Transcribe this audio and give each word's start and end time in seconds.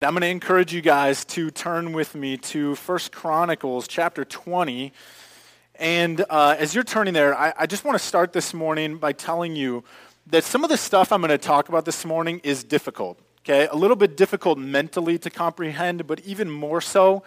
I'm 0.00 0.12
going 0.12 0.20
to 0.20 0.28
encourage 0.28 0.72
you 0.72 0.80
guys 0.80 1.24
to 1.24 1.50
turn 1.50 1.92
with 1.92 2.14
me 2.14 2.36
to 2.36 2.76
First 2.76 3.10
Chronicles 3.10 3.88
chapter 3.88 4.24
20. 4.24 4.92
And 5.74 6.24
uh, 6.30 6.54
as 6.56 6.72
you're 6.72 6.84
turning 6.84 7.14
there, 7.14 7.36
I, 7.36 7.52
I 7.58 7.66
just 7.66 7.84
want 7.84 7.98
to 7.98 8.04
start 8.04 8.32
this 8.32 8.54
morning 8.54 8.98
by 8.98 9.10
telling 9.10 9.56
you 9.56 9.82
that 10.28 10.44
some 10.44 10.62
of 10.62 10.70
the 10.70 10.76
stuff 10.76 11.10
I'm 11.10 11.20
going 11.20 11.30
to 11.30 11.36
talk 11.36 11.68
about 11.68 11.84
this 11.84 12.04
morning 12.04 12.40
is 12.44 12.62
difficult. 12.62 13.18
Okay, 13.40 13.66
a 13.66 13.74
little 13.74 13.96
bit 13.96 14.16
difficult 14.16 14.56
mentally 14.56 15.18
to 15.18 15.30
comprehend, 15.30 16.06
but 16.06 16.20
even 16.20 16.48
more 16.48 16.80
so, 16.80 17.24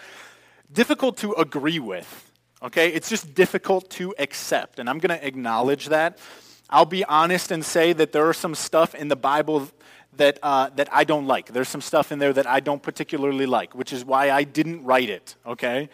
difficult 0.72 1.18
to 1.18 1.34
agree 1.34 1.80
with. 1.80 2.32
Okay, 2.64 2.88
it's 2.88 3.10
just 3.10 3.36
difficult 3.36 3.90
to 3.90 4.16
accept, 4.18 4.80
and 4.80 4.90
I'm 4.90 5.00
going 5.00 5.20
to 5.20 5.28
acknowledge 5.28 5.88
that. 5.88 6.20
I'll 6.70 6.86
be 6.86 7.04
honest 7.04 7.52
and 7.52 7.66
say 7.66 7.92
that 7.92 8.14
there 8.14 8.30
are 8.30 8.34
some 8.34 8.56
stuff 8.56 8.96
in 8.96 9.10
the 9.10 9.18
Bible 9.18 9.70
that, 10.22 10.38
uh, 10.44 10.70
that 10.76 10.88
I 10.92 11.04
don't 11.04 11.26
like. 11.26 11.52
There's 11.52 11.68
some 11.68 11.82
stuff 11.82 12.12
in 12.12 12.20
there 12.20 12.32
that 12.32 12.46
I 12.46 12.60
don't 12.60 12.84
particularly 12.84 13.48
like, 13.48 13.74
which 13.74 13.92
is 13.92 14.06
why 14.06 14.30
I 14.30 14.44
didn't 14.44 14.84
write 14.84 15.10
it, 15.10 15.36
okay? 15.48 15.90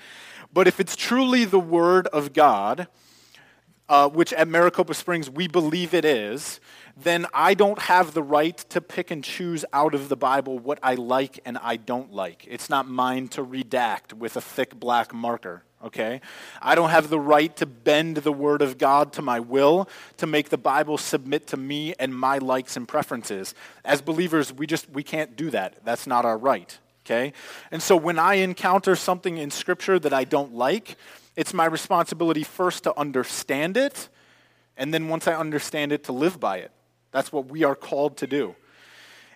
But 0.52 0.67
if 0.67 0.81
it's 0.81 0.98
truly 0.98 1.45
the 1.45 1.62
Word 1.62 2.08
of 2.08 2.34
God, 2.34 2.88
uh, 3.88 4.09
which 4.09 4.34
at 4.34 4.50
Maricopa 4.50 4.94
Springs 4.94 5.30
we 5.30 5.48
believe 5.48 5.94
it 5.94 6.03
is, 6.03 6.59
then 6.98 7.26
I 7.34 7.53
don't 7.53 7.80
have 7.80 8.13
the 8.13 8.22
right 8.22 8.58
to 8.70 8.81
pick 8.81 9.12
and 9.12 9.23
choose 9.23 9.63
out 9.72 9.95
of 9.95 10.09
the 10.09 10.17
Bible 10.17 10.59
what 10.59 10.80
I 10.84 10.95
like 10.95 11.39
and 11.45 11.58
I 11.59 11.78
don't 11.78 12.12
like. 12.12 12.45
It's 12.50 12.70
not 12.70 12.86
mine 12.86 13.30
to 13.30 13.45
redact 13.45 14.12
with 14.12 14.36
a 14.36 14.41
thick 14.41 14.78
black 14.78 15.14
marker 15.14 15.64
okay? 15.84 16.22
I 16.62 16.76
don't 16.76 16.90
have 16.90 17.09
the 17.09 17.20
right 17.20 17.55
to 17.58 17.66
bend 17.66 18.17
the 18.17 18.31
Word 18.31 18.62
of 18.62 18.77
God 18.77 19.13
to 19.13 19.22
my 19.22 19.40
will, 19.40 19.88
to 20.17 20.27
make 20.27 20.50
the 20.50 20.58
Bible 20.58 20.98
submit 20.98 21.48
to 21.48 21.58
me 21.58 21.94
and 22.00 22.17
my 22.17 22.38
likes 22.38 22.77
and 22.77 22.88
preferences. 22.88 23.53
As 23.86 24.02
believers, 24.02 24.52
we 24.52 24.67
just, 24.67 24.90
we 24.90 25.03
can't 25.03 25.36
do 25.36 25.50
that. 25.52 25.86
That's 25.86 26.08
not 26.08 26.26
our 26.26 26.38
right, 26.38 26.77
okay? 27.05 27.34
And 27.72 27.81
so 27.81 27.95
when 27.95 28.20
I 28.20 28.36
encounter 28.36 28.95
something 28.95 29.38
in 29.38 29.52
Scripture 29.52 30.00
that 30.00 30.13
I 30.13 30.23
don't 30.23 30.53
like, 30.53 30.98
it's 31.36 31.53
my 31.53 31.66
responsibility 31.66 32.44
first 32.44 32.83
to 32.86 33.00
understand 33.00 33.78
it, 33.78 34.09
and 34.75 34.94
then 34.94 35.08
once 35.08 35.28
I 35.28 35.33
understand 35.33 35.92
it, 35.92 36.03
to 36.05 36.11
live 36.11 36.39
by 36.39 36.58
it. 36.58 36.72
That's 37.11 37.31
what 37.31 37.48
we 37.48 37.64
are 37.64 37.75
called 37.75 38.17
to 38.17 38.28
do. 38.28 38.55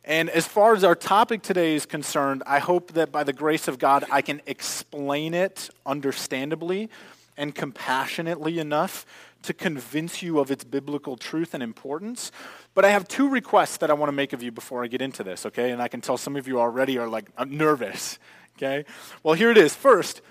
And 0.03 0.29
as 0.29 0.47
far 0.47 0.73
as 0.73 0.83
our 0.83 0.95
topic 0.95 1.43
today 1.43 1.75
is 1.75 1.85
concerned, 1.85 2.41
I 2.47 2.59
hope 2.59 2.93
that 2.93 3.11
by 3.11 3.23
the 3.23 3.33
grace 3.33 3.67
of 3.67 3.77
God, 3.77 4.03
I 4.11 4.21
can 4.21 4.41
explain 4.47 5.33
it 5.33 5.69
understandably 5.85 6.89
and 7.37 7.53
compassionately 7.53 8.57
enough 8.59 9.05
to 9.43 9.53
convince 9.53 10.21
you 10.21 10.39
of 10.39 10.51
its 10.51 10.63
biblical 10.63 11.17
truth 11.17 11.53
and 11.53 11.61
importance. 11.63 12.31
But 12.73 12.85
I 12.85 12.89
have 12.89 13.07
two 13.07 13.29
requests 13.29 13.77
that 13.77 13.89
I 13.89 13.93
want 13.93 14.07
to 14.07 14.13
make 14.13 14.33
of 14.33 14.41
you 14.41 14.51
before 14.51 14.83
I 14.83 14.87
get 14.87 15.01
into 15.01 15.23
this, 15.23 15.45
okay? 15.45 15.71
And 15.71 15.81
I 15.81 15.87
can 15.87 16.01
tell 16.01 16.17
some 16.17 16.35
of 16.35 16.47
you 16.47 16.59
already 16.59 16.97
are 16.97 17.07
like 17.07 17.25
uh, 17.37 17.45
nervous, 17.45 18.19
okay? 18.57 18.85
Well, 19.23 19.33
here 19.33 19.51
it 19.51 19.57
is. 19.57 19.75
First, 19.75 20.21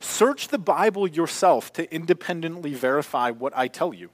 search 0.00 0.48
the 0.48 0.58
Bible 0.58 1.06
yourself 1.06 1.72
to 1.74 1.92
independently 1.94 2.74
verify 2.74 3.30
what 3.30 3.52
I 3.56 3.68
tell 3.68 3.92
you. 3.92 4.10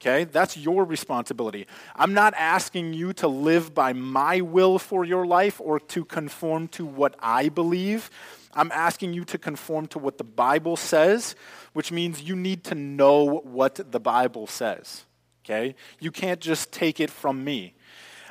Okay? 0.00 0.24
That's 0.24 0.56
your 0.56 0.84
responsibility. 0.84 1.66
I'm 1.94 2.12
not 2.12 2.34
asking 2.36 2.94
you 2.94 3.12
to 3.14 3.28
live 3.28 3.74
by 3.74 3.92
my 3.92 4.40
will 4.40 4.78
for 4.78 5.04
your 5.04 5.26
life 5.26 5.60
or 5.60 5.80
to 5.80 6.04
conform 6.04 6.68
to 6.68 6.84
what 6.84 7.14
I 7.20 7.48
believe. 7.48 8.10
I'm 8.52 8.72
asking 8.72 9.14
you 9.14 9.24
to 9.26 9.38
conform 9.38 9.86
to 9.88 9.98
what 9.98 10.18
the 10.18 10.24
Bible 10.24 10.76
says, 10.76 11.34
which 11.72 11.92
means 11.92 12.22
you 12.22 12.36
need 12.36 12.64
to 12.64 12.74
know 12.74 13.40
what 13.44 13.92
the 13.92 14.00
Bible 14.00 14.46
says. 14.46 15.04
Okay? 15.44 15.74
You 16.00 16.10
can't 16.10 16.40
just 16.40 16.72
take 16.72 17.00
it 17.00 17.10
from 17.10 17.44
me. 17.44 17.74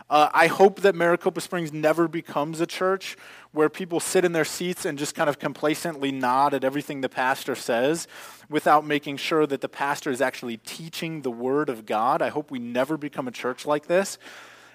Uh, 0.07 0.29
I 0.33 0.47
hope 0.47 0.81
that 0.81 0.93
Maricopa 0.93 1.41
Springs 1.41 1.73
never 1.73 2.07
becomes 2.07 2.61
a 2.61 2.67
church 2.67 3.17
where 3.53 3.69
people 3.69 3.99
sit 3.99 4.23
in 4.23 4.33
their 4.33 4.45
seats 4.45 4.85
and 4.85 4.99
just 4.99 5.15
kind 5.15 5.27
of 5.29 5.39
complacently 5.39 6.11
nod 6.11 6.53
at 6.53 6.63
everything 6.63 7.01
the 7.01 7.09
pastor 7.09 7.55
says 7.55 8.07
without 8.47 8.85
making 8.85 9.17
sure 9.17 9.47
that 9.47 9.61
the 9.61 9.69
pastor 9.69 10.11
is 10.11 10.21
actually 10.21 10.57
teaching 10.57 11.23
the 11.23 11.31
Word 11.31 11.69
of 11.69 11.87
God. 11.87 12.21
I 12.21 12.29
hope 12.29 12.51
we 12.51 12.59
never 12.59 12.97
become 12.97 13.27
a 13.27 13.31
church 13.31 13.65
like 13.65 13.87
this. 13.87 14.19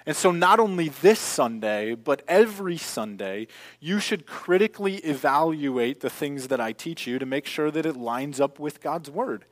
And 0.05 0.17
so, 0.17 0.31
not 0.31 0.59
only 0.59 0.89
this 0.89 1.19
Sunday, 1.19 1.95
but 1.95 2.23
every 2.27 2.77
Sunday, 2.77 3.47
you 3.79 3.99
should 3.99 4.25
critically 4.25 4.95
evaluate 4.97 6.01
the 6.01 6.09
things 6.09 6.47
that 6.47 6.59
I 6.59 6.73
teach 6.73 7.05
you 7.07 7.19
to 7.19 7.25
make 7.25 7.45
sure 7.45 7.71
that 7.71 7.85
it 7.85 7.95
lines 7.95 8.41
up 8.41 8.59
with 8.59 8.81
God's 8.81 9.11
Word. 9.11 9.45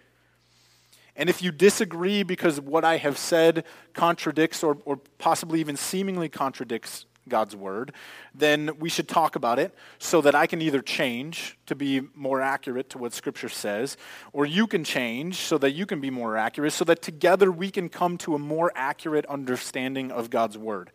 And 1.20 1.30
if 1.30 1.42
you 1.44 1.52
disagree 1.52 2.24
because 2.24 2.62
what 2.62 2.86
I 2.86 2.96
have 2.96 3.18
said 3.18 3.66
contradicts 3.94 4.64
or, 4.64 4.78
or 4.86 5.02
possibly 5.18 5.60
even 5.60 5.76
seemingly 5.76 6.30
contradicts 6.30 7.06
God's 7.28 7.58
word, 7.58 7.92
then 8.34 8.72
we 8.80 8.88
should 8.88 9.10
talk 9.10 9.36
about 9.36 9.60
it 9.60 9.76
so 10.00 10.22
that 10.22 10.34
I 10.34 10.48
can 10.48 10.62
either 10.62 10.82
change 10.82 11.58
to 11.66 11.76
be 11.76 12.04
more 12.16 12.42
accurate 12.42 12.90
to 12.92 12.98
what 12.98 13.14
Scripture 13.14 13.50
says, 13.50 13.98
or 14.32 14.46
you 14.46 14.66
can 14.66 14.86
change 14.86 15.36
so 15.36 15.58
that 15.58 15.72
you 15.72 15.86
can 15.86 16.00
be 16.00 16.10
more 16.10 16.38
accurate, 16.38 16.72
so 16.72 16.86
that 16.86 17.02
together 17.02 17.52
we 17.52 17.70
can 17.70 17.90
come 17.90 18.18
to 18.20 18.34
a 18.34 18.40
more 18.40 18.72
accurate 18.74 19.26
understanding 19.26 20.14
of 20.14 20.30
God's 20.30 20.58
word, 20.58 20.90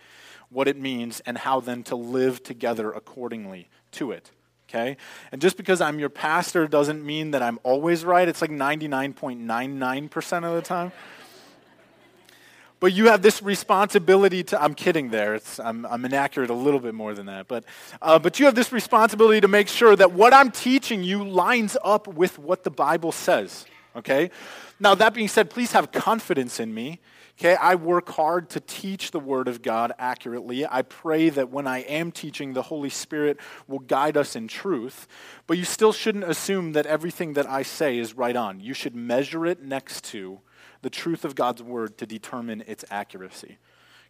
what 0.48 0.68
it 0.68 0.80
means, 0.80 1.20
and 1.26 1.36
how 1.36 1.60
then 1.60 1.82
to 1.84 1.96
live 1.96 2.42
together 2.42 2.90
accordingly 2.90 3.68
to 3.92 4.10
it. 4.10 4.30
Okay? 4.74 4.96
And 5.30 5.40
just 5.40 5.56
because 5.56 5.80
I'm 5.80 6.00
your 6.00 6.08
pastor 6.08 6.66
doesn't 6.66 7.04
mean 7.04 7.30
that 7.30 7.42
I'm 7.42 7.60
always 7.62 8.04
right. 8.04 8.26
It's 8.26 8.40
like 8.40 8.50
99.99% 8.50 10.44
of 10.44 10.54
the 10.54 10.62
time. 10.62 10.90
But 12.80 12.92
you 12.92 13.06
have 13.06 13.22
this 13.22 13.40
responsibility 13.40 14.42
to, 14.44 14.60
I'm 14.60 14.74
kidding 14.74 15.10
there, 15.10 15.40
I'm, 15.60 15.86
I'm 15.86 16.04
inaccurate 16.04 16.50
a 16.50 16.54
little 16.54 16.80
bit 16.80 16.92
more 16.92 17.14
than 17.14 17.26
that. 17.26 17.46
But, 17.46 17.64
uh, 18.02 18.18
but 18.18 18.40
you 18.40 18.46
have 18.46 18.56
this 18.56 18.72
responsibility 18.72 19.40
to 19.40 19.48
make 19.48 19.68
sure 19.68 19.94
that 19.94 20.12
what 20.12 20.34
I'm 20.34 20.50
teaching 20.50 21.04
you 21.04 21.24
lines 21.24 21.76
up 21.84 22.08
with 22.08 22.38
what 22.38 22.64
the 22.64 22.70
Bible 22.70 23.12
says. 23.12 23.66
Okay? 23.94 24.30
Now, 24.80 24.96
that 24.96 25.14
being 25.14 25.28
said, 25.28 25.50
please 25.50 25.70
have 25.70 25.92
confidence 25.92 26.58
in 26.58 26.74
me. 26.74 26.98
Okay, 27.38 27.56
I 27.56 27.74
work 27.74 28.10
hard 28.10 28.48
to 28.50 28.60
teach 28.60 29.10
the 29.10 29.18
Word 29.18 29.48
of 29.48 29.60
God 29.60 29.92
accurately. 29.98 30.64
I 30.64 30.82
pray 30.82 31.30
that 31.30 31.50
when 31.50 31.66
I 31.66 31.78
am 31.80 32.12
teaching, 32.12 32.52
the 32.52 32.62
Holy 32.62 32.90
Spirit 32.90 33.40
will 33.66 33.80
guide 33.80 34.16
us 34.16 34.36
in 34.36 34.46
truth. 34.46 35.08
But 35.48 35.58
you 35.58 35.64
still 35.64 35.92
shouldn't 35.92 36.24
assume 36.24 36.72
that 36.72 36.86
everything 36.86 37.32
that 37.32 37.50
I 37.50 37.64
say 37.64 37.98
is 37.98 38.14
right 38.14 38.36
on. 38.36 38.60
You 38.60 38.72
should 38.72 38.94
measure 38.94 39.46
it 39.46 39.60
next 39.60 40.04
to 40.12 40.40
the 40.82 40.90
truth 40.90 41.24
of 41.24 41.34
God's 41.34 41.60
word 41.60 41.98
to 41.98 42.06
determine 42.06 42.62
its 42.68 42.84
accuracy. 42.88 43.58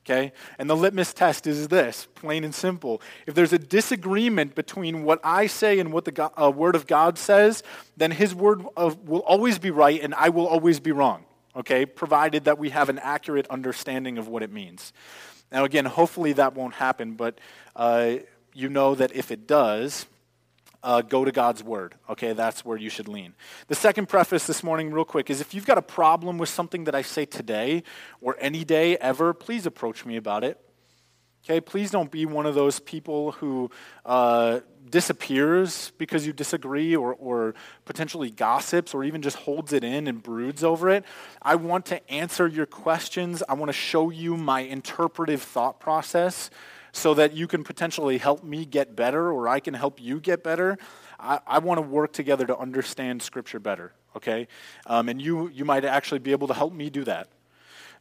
Okay? 0.04 0.32
And 0.58 0.68
the 0.68 0.76
litmus 0.76 1.14
test 1.14 1.46
is 1.46 1.68
this, 1.68 2.06
plain 2.14 2.44
and 2.44 2.54
simple. 2.54 3.00
If 3.26 3.34
there's 3.34 3.54
a 3.54 3.58
disagreement 3.58 4.54
between 4.54 5.02
what 5.02 5.18
I 5.24 5.46
say 5.46 5.78
and 5.78 5.94
what 5.94 6.04
the 6.04 6.12
God, 6.12 6.32
uh, 6.38 6.50
word 6.50 6.76
of 6.76 6.86
God 6.86 7.16
says, 7.16 7.62
then 7.96 8.10
his 8.10 8.34
word 8.34 8.66
of, 8.76 9.08
will 9.08 9.20
always 9.20 9.58
be 9.58 9.70
right 9.70 10.02
and 10.02 10.14
I 10.14 10.28
will 10.28 10.46
always 10.46 10.78
be 10.78 10.92
wrong. 10.92 11.24
Okay? 11.56 11.86
Provided 11.86 12.44
that 12.44 12.58
we 12.58 12.70
have 12.70 12.88
an 12.88 12.98
accurate 12.98 13.46
understanding 13.48 14.18
of 14.18 14.28
what 14.28 14.42
it 14.42 14.52
means. 14.52 14.92
Now, 15.52 15.64
again, 15.64 15.84
hopefully 15.84 16.32
that 16.34 16.54
won't 16.54 16.74
happen, 16.74 17.14
but 17.14 17.38
uh, 17.76 18.16
you 18.54 18.68
know 18.68 18.94
that 18.94 19.14
if 19.14 19.30
it 19.30 19.46
does, 19.46 20.06
uh, 20.84 21.00
go 21.00 21.24
to 21.24 21.32
God's 21.32 21.64
Word. 21.64 21.94
Okay, 22.10 22.34
that's 22.34 22.64
where 22.64 22.76
you 22.76 22.90
should 22.90 23.08
lean. 23.08 23.34
The 23.68 23.74
second 23.74 24.08
preface 24.08 24.46
this 24.46 24.62
morning, 24.62 24.92
real 24.92 25.04
quick, 25.04 25.30
is 25.30 25.40
if 25.40 25.54
you've 25.54 25.66
got 25.66 25.78
a 25.78 25.82
problem 25.82 26.38
with 26.38 26.48
something 26.48 26.84
that 26.84 26.94
I 26.94 27.02
say 27.02 27.24
today 27.24 27.82
or 28.20 28.36
any 28.38 28.64
day 28.64 28.96
ever, 28.98 29.32
please 29.32 29.66
approach 29.66 30.04
me 30.04 30.16
about 30.16 30.44
it. 30.44 30.60
Okay, 31.44 31.60
please 31.60 31.90
don't 31.90 32.10
be 32.10 32.24
one 32.24 32.46
of 32.46 32.54
those 32.54 32.80
people 32.80 33.32
who 33.32 33.70
uh, 34.06 34.60
disappears 34.88 35.92
because 35.98 36.26
you 36.26 36.32
disagree 36.32 36.96
or, 36.96 37.12
or 37.12 37.54
potentially 37.84 38.30
gossips 38.30 38.94
or 38.94 39.04
even 39.04 39.20
just 39.20 39.36
holds 39.36 39.74
it 39.74 39.84
in 39.84 40.06
and 40.06 40.22
broods 40.22 40.64
over 40.64 40.88
it. 40.88 41.04
I 41.42 41.56
want 41.56 41.84
to 41.86 42.10
answer 42.10 42.46
your 42.46 42.64
questions. 42.64 43.42
I 43.46 43.52
want 43.52 43.68
to 43.68 43.74
show 43.74 44.08
you 44.08 44.38
my 44.38 44.60
interpretive 44.60 45.42
thought 45.42 45.80
process 45.80 46.48
so 46.92 47.12
that 47.12 47.34
you 47.34 47.46
can 47.46 47.62
potentially 47.62 48.16
help 48.16 48.42
me 48.42 48.64
get 48.64 48.96
better 48.96 49.30
or 49.30 49.46
I 49.46 49.60
can 49.60 49.74
help 49.74 50.00
you 50.00 50.20
get 50.20 50.42
better. 50.42 50.78
I, 51.20 51.40
I 51.46 51.58
want 51.58 51.76
to 51.76 51.82
work 51.82 52.14
together 52.14 52.46
to 52.46 52.56
understand 52.56 53.22
Scripture 53.22 53.60
better, 53.60 53.92
okay? 54.16 54.48
Um, 54.86 55.10
and 55.10 55.20
you, 55.20 55.48
you 55.48 55.66
might 55.66 55.84
actually 55.84 56.20
be 56.20 56.32
able 56.32 56.48
to 56.48 56.54
help 56.54 56.72
me 56.72 56.88
do 56.88 57.04
that. 57.04 57.28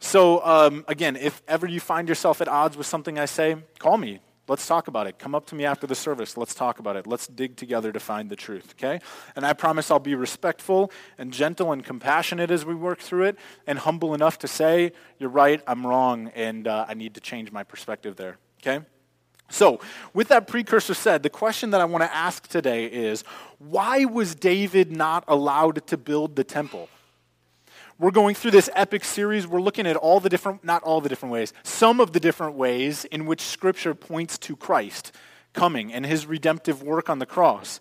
So, 0.04 0.46
um, 0.46 0.84
again, 0.90 1.16
if 1.16 1.42
ever 1.48 1.66
you 1.66 1.80
find 1.80 2.10
yourself 2.10 2.42
at 2.42 2.50
odds 2.50 2.76
with 2.76 2.86
something 2.86 3.18
I 3.18 3.24
say, 3.24 3.56
call 3.80 3.98
me. 3.98 4.20
Let's 4.50 4.68
talk 4.68 4.90
about 4.90 5.08
it. 5.08 5.18
Come 5.18 5.34
up 5.34 5.46
to 5.46 5.56
me 5.56 5.64
after 5.64 5.88
the 5.88 5.96
service. 5.96 6.36
Let's 6.36 6.54
talk 6.54 6.80
about 6.80 6.98
it. 6.98 7.08
Let's 7.08 7.26
dig 7.26 7.56
together 7.56 7.90
to 7.94 8.02
find 8.02 8.30
the 8.30 8.36
truth, 8.36 8.76
okay? 8.78 9.00
And 9.38 9.46
I 9.46 9.54
promise 9.54 9.90
I'll 9.90 10.00
be 10.00 10.14
respectful 10.14 10.92
and 11.18 11.32
gentle 11.32 11.72
and 11.72 11.86
compassionate 11.86 12.52
as 12.52 12.66
we 12.66 12.76
work 12.76 13.00
through 13.00 13.24
it, 13.24 13.40
and 13.66 13.80
humble 13.80 14.14
enough 14.14 14.38
to 14.40 14.48
say, 14.48 14.92
You're 15.20 15.30
right, 15.30 15.62
I'm 15.66 15.88
wrong, 15.88 16.34
and 16.36 16.68
uh, 16.68 16.86
I 16.86 16.96
need 16.96 17.14
to 17.14 17.22
change 17.22 17.54
my 17.54 17.64
perspective 17.64 18.18
there. 18.18 18.38
Okay? 18.62 18.86
So, 19.50 19.80
with 20.14 20.28
that 20.28 20.50
precursor 20.50 20.96
said, 20.96 21.24
the 21.24 21.30
question 21.30 21.70
that 21.70 21.80
I 21.80 21.86
want 21.86 22.04
to 22.04 22.14
ask 22.14 22.46
today 22.50 22.88
is 22.88 23.24
why 23.58 24.04
was 24.04 24.36
David 24.36 24.92
not 24.92 25.24
allowed 25.30 25.88
to 25.88 25.96
build 25.96 26.36
the 26.36 26.44
temple? 26.44 26.90
We're 28.00 28.12
going 28.12 28.34
through 28.34 28.52
this 28.52 28.70
epic 28.74 29.04
series. 29.04 29.46
We're 29.46 29.62
looking 29.62 29.86
at 29.86 29.96
all 29.96 30.20
the 30.20 30.30
different, 30.30 30.64
not 30.64 30.82
all 30.84 31.00
the 31.00 31.10
different 31.10 31.32
ways, 31.32 31.54
some 31.64 32.00
of 32.00 32.12
the 32.12 32.20
different 32.20 32.56
ways 32.56 33.06
in 33.06 33.26
which 33.28 33.42
Scripture 33.42 33.94
points 33.94 34.38
to 34.40 34.56
Christ. 34.56 35.12
coming 35.54 35.94
and 35.94 36.06
his 36.06 36.26
redemptive 36.26 36.82
work 36.82 37.10
on 37.10 37.20
the 37.20 37.26
cross. 37.26 37.80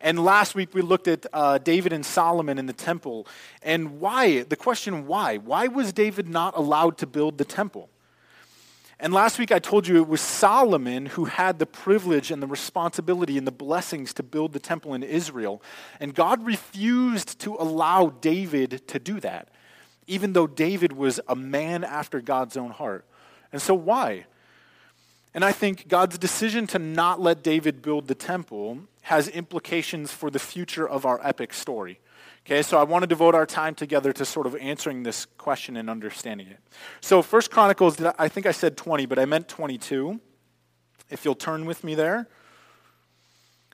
And 0.00 0.22
last 0.24 0.54
week 0.54 0.74
we 0.74 0.82
looked 0.82 1.08
at 1.08 1.24
uh, 1.32 1.58
David 1.58 1.92
and 1.92 2.04
Solomon 2.04 2.58
in 2.58 2.66
the 2.66 2.72
temple. 2.72 3.26
And 3.62 4.00
why? 4.00 4.42
The 4.42 4.56
question 4.56 5.06
why? 5.06 5.38
Why 5.38 5.68
was 5.68 5.92
David 5.92 6.28
not 6.28 6.56
allowed 6.56 6.98
to 6.98 7.06
build 7.06 7.38
the 7.38 7.44
temple? 7.44 7.88
And 8.98 9.12
last 9.12 9.38
week 9.38 9.52
I 9.52 9.58
told 9.58 9.86
you 9.86 9.96
it 9.96 10.08
was 10.08 10.22
Solomon 10.22 11.06
who 11.06 11.26
had 11.26 11.58
the 11.58 11.66
privilege 11.66 12.30
and 12.30 12.42
the 12.42 12.46
responsibility 12.46 13.36
and 13.36 13.46
the 13.46 13.52
blessings 13.52 14.14
to 14.14 14.22
build 14.22 14.52
the 14.52 14.58
temple 14.58 14.94
in 14.94 15.02
Israel. 15.02 15.62
And 16.00 16.14
God 16.14 16.44
refused 16.46 17.38
to 17.40 17.56
allow 17.56 18.08
David 18.08 18.88
to 18.88 18.98
do 18.98 19.20
that, 19.20 19.48
even 20.06 20.32
though 20.32 20.46
David 20.46 20.92
was 20.92 21.20
a 21.28 21.36
man 21.36 21.84
after 21.84 22.22
God's 22.22 22.56
own 22.56 22.70
heart. 22.70 23.04
And 23.52 23.60
so 23.60 23.74
why? 23.74 24.24
And 25.34 25.44
I 25.44 25.52
think 25.52 25.88
God's 25.88 26.16
decision 26.16 26.66
to 26.68 26.78
not 26.78 27.20
let 27.20 27.42
David 27.42 27.82
build 27.82 28.08
the 28.08 28.14
temple 28.14 28.78
has 29.02 29.28
implications 29.28 30.10
for 30.10 30.30
the 30.30 30.38
future 30.38 30.88
of 30.88 31.04
our 31.04 31.20
epic 31.22 31.52
story. 31.52 32.00
Okay, 32.46 32.62
so 32.62 32.78
I 32.78 32.84
want 32.84 33.02
to 33.02 33.08
devote 33.08 33.34
our 33.34 33.44
time 33.44 33.74
together 33.74 34.12
to 34.12 34.24
sort 34.24 34.46
of 34.46 34.54
answering 34.54 35.02
this 35.02 35.26
question 35.36 35.76
and 35.76 35.90
understanding 35.90 36.46
it. 36.46 36.60
So, 37.00 37.20
First 37.20 37.50
Chronicles, 37.50 38.00
I 38.20 38.28
think 38.28 38.46
I 38.46 38.52
said 38.52 38.76
20, 38.76 39.04
but 39.06 39.18
I 39.18 39.24
meant 39.24 39.48
22. 39.48 40.20
If 41.10 41.24
you'll 41.24 41.34
turn 41.34 41.66
with 41.66 41.82
me 41.82 41.96
there, 41.96 42.28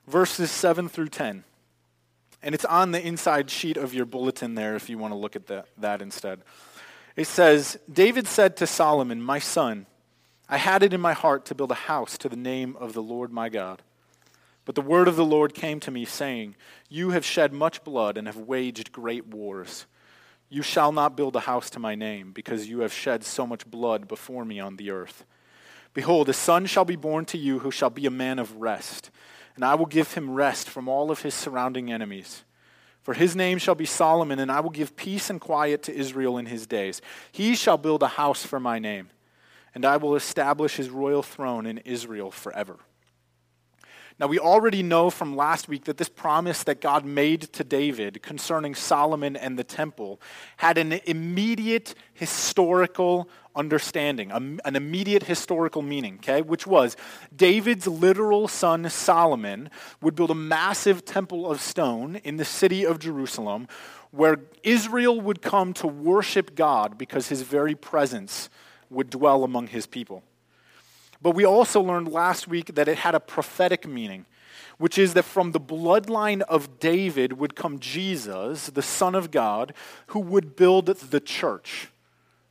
verses 0.07 0.49
7 0.49 0.89
through 0.89 1.09
10. 1.09 1.43
And 2.41 2.55
it's 2.55 2.65
on 2.65 2.89
the 2.89 2.99
inside 2.99 3.51
sheet 3.51 3.77
of 3.77 3.93
your 3.93 4.07
bulletin 4.07 4.55
there 4.55 4.75
if 4.75 4.89
you 4.89 4.97
want 4.97 5.11
to 5.13 5.17
look 5.17 5.35
at 5.35 5.45
that, 5.47 5.67
that 5.77 6.01
instead. 6.01 6.41
It 7.15 7.27
says 7.27 7.77
David 7.91 8.25
said 8.25 8.57
to 8.57 8.65
Solomon, 8.65 9.21
My 9.21 9.37
son, 9.37 9.85
I 10.49 10.57
had 10.57 10.81
it 10.81 10.93
in 10.93 10.99
my 10.99 11.13
heart 11.13 11.45
to 11.45 11.53
build 11.53 11.69
a 11.69 11.75
house 11.75 12.17
to 12.17 12.27
the 12.27 12.35
name 12.35 12.75
of 12.79 12.93
the 12.93 13.03
Lord 13.03 13.31
my 13.31 13.49
God. 13.49 13.83
But 14.65 14.75
the 14.75 14.81
word 14.81 15.07
of 15.07 15.15
the 15.15 15.25
Lord 15.25 15.53
came 15.53 15.79
to 15.81 15.91
me, 15.91 16.05
saying, 16.05 16.55
You 16.89 17.09
have 17.11 17.25
shed 17.25 17.51
much 17.51 17.83
blood 17.83 18.17
and 18.17 18.27
have 18.27 18.37
waged 18.37 18.91
great 18.91 19.27
wars. 19.27 19.85
You 20.49 20.61
shall 20.61 20.91
not 20.91 21.17
build 21.17 21.35
a 21.35 21.41
house 21.41 21.69
to 21.71 21.79
my 21.79 21.95
name, 21.95 22.31
because 22.31 22.69
you 22.69 22.79
have 22.79 22.93
shed 22.93 23.23
so 23.23 23.45
much 23.45 23.69
blood 23.69 24.07
before 24.07 24.45
me 24.45 24.59
on 24.59 24.77
the 24.77 24.91
earth. 24.91 25.25
Behold, 25.93 26.29
a 26.29 26.33
son 26.33 26.65
shall 26.65 26.85
be 26.85 26.95
born 26.95 27.25
to 27.25 27.37
you 27.37 27.59
who 27.59 27.71
shall 27.71 27.89
be 27.89 28.05
a 28.05 28.11
man 28.11 28.39
of 28.39 28.55
rest, 28.57 29.11
and 29.55 29.65
I 29.65 29.75
will 29.75 29.85
give 29.85 30.13
him 30.13 30.33
rest 30.33 30.69
from 30.69 30.87
all 30.87 31.11
of 31.11 31.21
his 31.21 31.33
surrounding 31.33 31.91
enemies. 31.91 32.43
For 33.01 33.13
his 33.13 33.35
name 33.35 33.57
shall 33.57 33.75
be 33.75 33.85
Solomon, 33.85 34.39
and 34.39 34.51
I 34.51 34.61
will 34.61 34.69
give 34.69 34.95
peace 34.95 35.29
and 35.29 35.41
quiet 35.41 35.83
to 35.83 35.95
Israel 35.95 36.37
in 36.37 36.45
his 36.45 36.65
days. 36.65 37.01
He 37.31 37.55
shall 37.55 37.77
build 37.77 38.01
a 38.01 38.07
house 38.07 38.45
for 38.45 38.59
my 38.59 38.79
name, 38.79 39.09
and 39.75 39.85
I 39.85 39.97
will 39.97 40.15
establish 40.15 40.77
his 40.77 40.89
royal 40.89 41.21
throne 41.21 41.65
in 41.65 41.79
Israel 41.79 42.31
forever. 42.31 42.77
Now, 44.19 44.27
we 44.27 44.37
already 44.37 44.83
know 44.83 45.09
from 45.09 45.35
last 45.35 45.67
week 45.67 45.85
that 45.85 45.97
this 45.97 46.09
promise 46.09 46.63
that 46.63 46.81
God 46.81 47.03
made 47.03 47.41
to 47.53 47.63
David 47.63 48.21
concerning 48.21 48.75
Solomon 48.75 49.35
and 49.35 49.57
the 49.57 49.63
temple 49.63 50.21
had 50.57 50.77
an 50.77 50.93
immediate 51.05 51.95
historical 52.13 53.27
understanding, 53.55 54.31
an 54.31 54.75
immediate 54.75 55.23
historical 55.23 55.81
meaning, 55.81 56.15
okay, 56.15 56.41
which 56.41 56.67
was 56.67 56.95
David's 57.35 57.87
literal 57.87 58.47
son 58.47 58.89
Solomon 58.89 59.69
would 60.01 60.15
build 60.15 60.31
a 60.31 60.35
massive 60.35 61.05
temple 61.05 61.49
of 61.49 61.59
stone 61.59 62.17
in 62.17 62.37
the 62.37 62.45
city 62.45 62.85
of 62.85 62.99
Jerusalem 62.99 63.67
where 64.11 64.37
Israel 64.61 65.19
would 65.19 65.41
come 65.41 65.73
to 65.73 65.87
worship 65.87 66.55
God 66.55 66.99
because 66.99 67.29
his 67.29 67.41
very 67.41 67.73
presence 67.73 68.49
would 68.91 69.09
dwell 69.09 69.43
among 69.43 69.67
his 69.67 69.87
people. 69.87 70.23
But 71.23 71.35
we 71.35 71.45
also 71.45 71.81
learned 71.81 72.09
last 72.09 72.49
week 72.49 72.75
that 72.75 72.89
it 72.89 72.97
had 72.97 73.15
a 73.15 73.19
prophetic 73.19 73.87
meaning, 73.87 74.25
which 74.77 74.97
is 74.97 75.13
that 75.13 75.23
from 75.23 75.53
the 75.53 75.59
bloodline 75.59 76.41
of 76.41 76.79
David 76.79 77.39
would 77.39 77.55
come 77.55 77.79
Jesus, 77.79 78.67
the 78.67 78.81
Son 78.81 79.15
of 79.15 79.31
God, 79.31 79.73
who 80.07 80.19
would 80.19 80.57
build 80.57 80.87
the 80.87 81.21
church, 81.21 81.87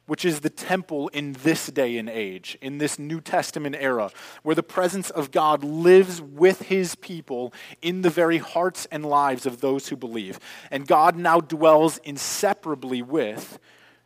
which 0.07 0.25
is 0.25 0.41
the 0.41 0.49
temple 0.49 1.09
in 1.09 1.35
this 1.45 1.67
day 1.67 1.99
and 1.99 2.09
age, 2.09 2.57
in 2.63 2.79
this 2.79 2.99
New 2.99 3.21
Testament 3.21 3.77
era, 3.79 4.11
where 4.43 4.55
the 4.55 4.63
presence 4.63 5.11
of 5.11 5.31
God 5.31 5.63
lives 5.63 6.23
with 6.23 6.63
his 6.63 6.95
people 6.95 7.53
in 7.83 8.01
the 8.01 8.11
very 8.11 8.39
hearts 8.39 8.87
and 8.91 9.05
lives 9.05 9.45
of 9.45 9.61
those 9.61 9.89
who 9.89 9.97
believe. 9.97 10.41
And 10.71 10.89
God 10.89 11.15
now 11.15 11.41
dwells 11.41 11.99
inseparably 11.99 13.03
with 13.03 13.59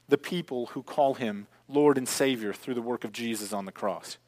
the 0.09 0.19
people 0.19 0.67
who 0.67 0.83
call 0.83 1.15
him 1.15 1.47
Lord 1.69 1.97
and 1.97 2.09
Savior 2.09 2.53
through 2.53 2.75
the 2.75 2.83
work 2.83 3.05
of 3.05 3.13
Jesus 3.13 3.53
on 3.53 3.65
the 3.65 3.73
cross. 3.73 4.19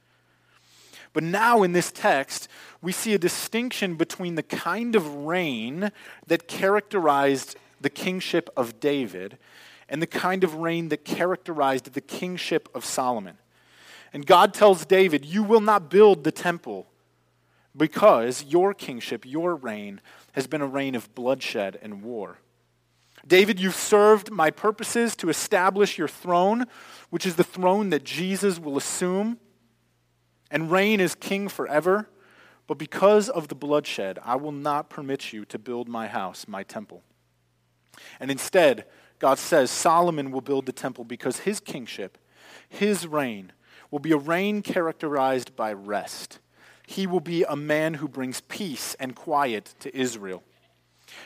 But 1.12 1.22
now 1.22 1.62
in 1.62 1.72
this 1.72 1.90
text, 1.90 2.49
we 2.82 2.93
see 2.93 3.14
a 3.14 3.19
distinction 3.19 3.96
between 3.96 4.34
the 4.34 4.43
kind 4.43 4.94
of 4.94 5.14
reign 5.14 5.90
that 6.26 6.49
characterized 6.49 7.56
the 7.81 7.90
kingship 7.90 8.50
of 8.56 8.81
David 8.81 9.38
and 9.88 10.02
the 10.02 10.06
kind 10.06 10.44
of 10.44 10.56
reign 10.56 10.88
that 10.90 11.05
characterized 11.05 11.93
the 11.93 12.00
kingship 12.00 12.69
of 12.75 12.84
Solomon. 12.84 13.38
And 14.12 14.26
God 14.26 14.55
tells 14.55 14.84
David, 14.84 15.25
You 15.25 15.43
will 15.43 15.60
not 15.60 15.90
build 15.90 16.25
the 16.25 16.32
temple 16.32 16.87
because 17.76 18.44
your 18.44 18.75
kingship, 18.75 19.25
your 19.25 19.55
reign, 19.55 20.00
has 20.32 20.46
been 20.46 20.60
a 20.60 20.66
reign 20.66 20.94
of 20.94 21.14
bloodshed 21.14 21.78
and 21.82 22.02
war. 22.02 22.38
David, 23.26 23.60
you've 23.60 23.75
served 23.75 24.31
my 24.31 24.50
purposes 24.50 25.16
to 25.16 25.28
establish 25.28 25.99
your 25.99 26.08
throne, 26.08 26.66
which 27.10 27.26
is 27.26 27.37
the 27.37 27.44
throne 27.44 27.90
that 27.90 28.05
Jesus 28.05 28.58
will 28.58 28.76
assume 28.76 29.38
and 30.50 30.70
reign 30.70 31.00
as 31.00 31.14
king 31.14 31.48
forever. 31.48 32.08
But 32.66 32.78
because 32.78 33.28
of 33.28 33.48
the 33.48 33.54
bloodshed, 33.54 34.18
I 34.24 34.36
will 34.36 34.52
not 34.52 34.90
permit 34.90 35.32
you 35.32 35.44
to 35.46 35.58
build 35.58 35.88
my 35.88 36.06
house, 36.06 36.46
my 36.46 36.62
temple. 36.62 37.02
And 38.20 38.30
instead, 38.30 38.84
God 39.18 39.38
says 39.38 39.70
Solomon 39.70 40.30
will 40.30 40.42
build 40.42 40.66
the 40.66 40.72
temple 40.72 41.04
because 41.04 41.40
his 41.40 41.60
kingship, 41.60 42.18
his 42.68 43.06
reign, 43.06 43.52
will 43.90 43.98
be 43.98 44.12
a 44.12 44.18
reign 44.18 44.62
characterized 44.62 45.56
by 45.56 45.72
rest. 45.72 46.38
He 46.86 47.06
will 47.06 47.20
be 47.20 47.42
a 47.44 47.56
man 47.56 47.94
who 47.94 48.08
brings 48.08 48.42
peace 48.42 48.94
and 49.00 49.16
quiet 49.16 49.74
to 49.80 49.96
Israel. 49.96 50.42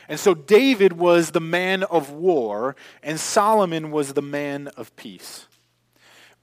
And 0.07 0.19
so 0.19 0.33
David 0.33 0.93
was 0.93 1.31
the 1.31 1.41
man 1.41 1.83
of 1.83 2.09
war, 2.09 2.75
and 3.01 3.19
Solomon 3.19 3.91
was 3.91 4.13
the 4.13 4.21
man 4.21 4.69
of 4.69 4.95
peace 4.95 5.47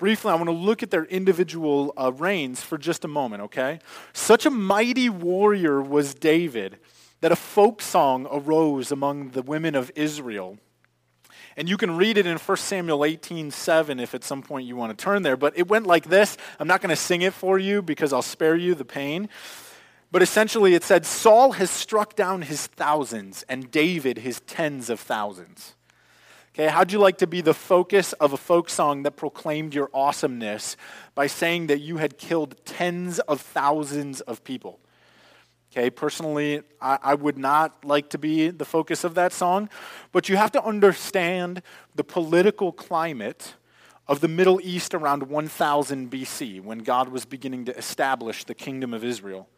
briefly, 0.00 0.32
I 0.32 0.34
want 0.34 0.48
to 0.48 0.52
look 0.52 0.82
at 0.82 0.90
their 0.90 1.04
individual 1.04 1.92
uh, 1.96 2.10
reigns 2.10 2.62
for 2.62 2.78
just 2.78 3.04
a 3.04 3.08
moment, 3.08 3.42
okay? 3.42 3.78
Such 4.14 4.46
a 4.46 4.50
mighty 4.50 5.10
warrior 5.10 5.80
was 5.80 6.14
David 6.14 6.78
that 7.20 7.30
a 7.30 7.36
folk 7.36 7.82
song 7.82 8.26
arose 8.32 8.90
among 8.90 9.30
the 9.30 9.42
women 9.42 9.74
of 9.74 9.92
Israel. 9.94 10.58
And 11.54 11.68
you 11.68 11.76
can 11.76 11.98
read 11.98 12.16
it 12.16 12.24
in 12.24 12.38
1 12.38 12.56
Samuel 12.56 13.04
18 13.04 13.50
7 13.50 14.00
if 14.00 14.14
at 14.14 14.24
some 14.24 14.42
point 14.42 14.66
you 14.66 14.74
want 14.74 14.96
to 14.96 15.04
turn 15.04 15.22
there. 15.22 15.36
But 15.36 15.58
it 15.58 15.68
went 15.68 15.86
like 15.86 16.08
this. 16.08 16.38
I'm 16.58 16.66
not 16.66 16.80
going 16.80 16.90
to 16.90 16.96
sing 16.96 17.20
it 17.20 17.34
for 17.34 17.58
you 17.58 17.82
because 17.82 18.14
I'll 18.14 18.22
spare 18.22 18.56
you 18.56 18.74
the 18.74 18.86
pain. 18.86 19.28
But 20.10 20.22
essentially, 20.22 20.74
it 20.74 20.82
said 20.82 21.04
Saul 21.04 21.52
has 21.52 21.70
struck 21.70 22.16
down 22.16 22.42
his 22.42 22.66
thousands 22.66 23.44
and 23.50 23.70
David 23.70 24.18
his 24.18 24.40
tens 24.40 24.88
of 24.88 24.98
thousands. 24.98 25.74
Okay, 26.52 26.66
how'd 26.66 26.90
you 26.90 26.98
like 26.98 27.18
to 27.18 27.28
be 27.28 27.40
the 27.42 27.54
focus 27.54 28.12
of 28.14 28.32
a 28.32 28.36
folk 28.36 28.68
song 28.68 29.04
that 29.04 29.12
proclaimed 29.12 29.72
your 29.72 29.88
awesomeness 29.94 30.76
by 31.14 31.28
saying 31.28 31.68
that 31.68 31.78
you 31.78 31.98
had 31.98 32.18
killed 32.18 32.56
tens 32.64 33.20
of 33.20 33.40
thousands 33.40 34.20
of 34.22 34.42
people? 34.42 34.80
Okay, 35.70 35.90
personally, 35.90 36.62
I, 36.80 36.98
I, 37.00 37.14
would 37.14 37.38
not 37.38 37.84
like 37.84 38.10
to 38.10 38.18
be 38.18 38.50
the 38.50 38.64
focus 38.64 39.04
of 39.04 39.14
that 39.14 39.32
song, 39.32 39.70
but 40.10 40.28
you 40.28 40.36
have 40.36 40.50
to 40.52 40.64
understand 40.64 41.62
the 41.94 42.02
political 42.02 42.72
climate 42.72 43.54
of 44.08 44.20
the 44.20 44.26
Middle 44.26 44.60
East 44.64 44.92
around 44.92 45.22
1000 45.22 46.10
BC 46.10 46.60
when 46.60 46.80
God 46.80 47.10
was 47.10 47.24
beginning 47.24 47.66
to 47.66 47.78
establish 47.78 48.42
the 48.42 48.56
kingdom 48.56 48.92
of 48.92 49.04
Israel. 49.04 49.48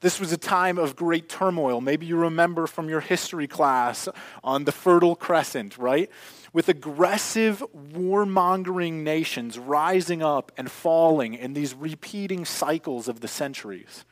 This 0.00 0.18
was 0.18 0.32
a 0.32 0.38
time 0.38 0.78
of 0.78 0.96
great 0.96 1.28
turmoil. 1.28 1.82
Maybe 1.82 2.06
you 2.06 2.16
remember 2.16 2.66
from 2.66 2.88
your 2.88 3.00
history 3.00 3.46
class 3.46 4.08
on 4.42 4.64
the 4.64 4.72
Fertile 4.72 5.14
Crescent, 5.14 5.76
right? 5.76 6.10
With 6.54 6.70
aggressive, 6.70 7.62
warmongering 7.76 9.02
nations 9.02 9.58
rising 9.58 10.22
up 10.22 10.52
and 10.56 10.70
falling 10.70 11.34
in 11.34 11.52
these 11.52 11.74
repeating 11.74 12.46
cycles 12.46 13.08
of 13.08 13.20
the 13.20 13.28
centuries. 13.28 14.06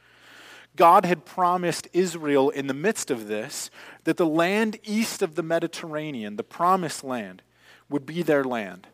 God 0.76 1.06
had 1.06 1.24
promised 1.24 1.88
Israel 1.94 2.50
in 2.50 2.66
the 2.66 2.74
midst 2.74 3.10
of 3.10 3.26
this 3.26 3.70
that 4.04 4.18
the 4.18 4.26
land 4.26 4.78
east 4.84 5.22
of 5.22 5.36
the 5.36 5.42
Mediterranean, 5.42 6.36
the 6.36 6.44
promised 6.44 7.02
land, 7.02 7.42
would 7.88 8.04
be 8.04 8.22
their 8.22 8.44
land. 8.44 8.88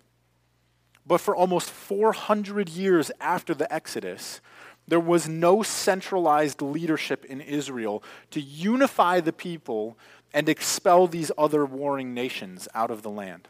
But 1.06 1.20
for 1.20 1.34
almost 1.34 1.70
400 1.70 2.68
years 2.68 3.10
after 3.20 3.52
the 3.52 3.70
Exodus, 3.72 4.40
there 4.86 5.00
was 5.00 5.28
no 5.28 5.62
centralized 5.62 6.60
leadership 6.60 7.24
in 7.24 7.40
Israel 7.40 8.02
to 8.30 8.40
unify 8.40 9.20
the 9.20 9.32
people 9.32 9.96
and 10.32 10.48
expel 10.48 11.06
these 11.06 11.30
other 11.38 11.64
warring 11.64 12.12
nations 12.12 12.68
out 12.74 12.90
of 12.90 13.02
the 13.02 13.10
land. 13.10 13.48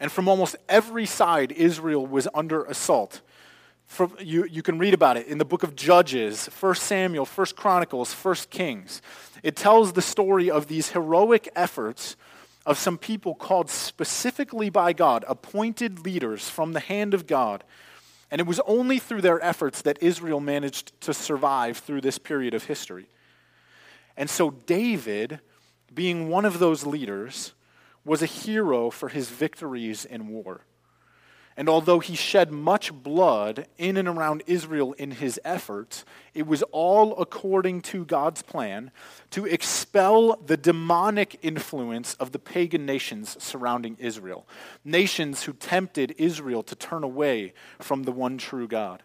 And 0.00 0.12
from 0.12 0.28
almost 0.28 0.56
every 0.68 1.06
side, 1.06 1.52
Israel 1.52 2.06
was 2.06 2.28
under 2.32 2.64
assault. 2.64 3.20
You, 4.20 4.44
you 4.44 4.62
can 4.62 4.78
read 4.78 4.94
about 4.94 5.16
it 5.16 5.26
in 5.26 5.38
the 5.38 5.44
book 5.44 5.62
of 5.62 5.74
Judges, 5.74 6.46
1 6.60 6.74
Samuel, 6.76 7.24
1 7.24 7.46
Chronicles, 7.56 8.12
1 8.12 8.34
Kings. 8.50 9.02
It 9.42 9.56
tells 9.56 9.92
the 9.92 10.02
story 10.02 10.50
of 10.50 10.68
these 10.68 10.90
heroic 10.90 11.48
efforts 11.56 12.16
of 12.64 12.78
some 12.78 12.98
people 12.98 13.34
called 13.34 13.70
specifically 13.70 14.68
by 14.68 14.92
God, 14.92 15.24
appointed 15.26 16.04
leaders 16.04 16.48
from 16.48 16.74
the 16.74 16.80
hand 16.80 17.14
of 17.14 17.26
God. 17.26 17.64
And 18.30 18.40
it 18.40 18.46
was 18.46 18.60
only 18.66 18.98
through 18.98 19.22
their 19.22 19.42
efforts 19.42 19.82
that 19.82 20.02
Israel 20.02 20.40
managed 20.40 20.98
to 21.02 21.14
survive 21.14 21.78
through 21.78 22.02
this 22.02 22.18
period 22.18 22.54
of 22.54 22.64
history. 22.64 23.06
And 24.16 24.28
so, 24.28 24.50
David, 24.50 25.40
being 25.94 26.28
one 26.28 26.44
of 26.44 26.58
those 26.58 26.84
leaders, 26.84 27.54
was 28.04 28.22
a 28.22 28.26
hero 28.26 28.90
for 28.90 29.08
his 29.08 29.28
victories 29.30 30.04
in 30.04 30.28
war. 30.28 30.62
And 31.58 31.68
although 31.68 31.98
he 31.98 32.14
shed 32.14 32.52
much 32.52 32.92
blood 32.92 33.66
in 33.78 33.96
and 33.96 34.06
around 34.06 34.44
Israel 34.46 34.92
in 34.92 35.10
his 35.10 35.40
efforts, 35.44 36.04
it 36.32 36.46
was 36.46 36.62
all 36.70 37.20
according 37.20 37.80
to 37.82 38.04
God's 38.04 38.42
plan 38.42 38.92
to 39.30 39.44
expel 39.44 40.36
the 40.36 40.56
demonic 40.56 41.36
influence 41.42 42.14
of 42.14 42.30
the 42.30 42.38
pagan 42.38 42.86
nations 42.86 43.36
surrounding 43.42 43.96
Israel, 43.98 44.46
nations 44.84 45.42
who 45.42 45.52
tempted 45.52 46.14
Israel 46.16 46.62
to 46.62 46.76
turn 46.76 47.02
away 47.02 47.54
from 47.80 48.04
the 48.04 48.12
one 48.12 48.38
true 48.38 48.68
God. 48.68 49.02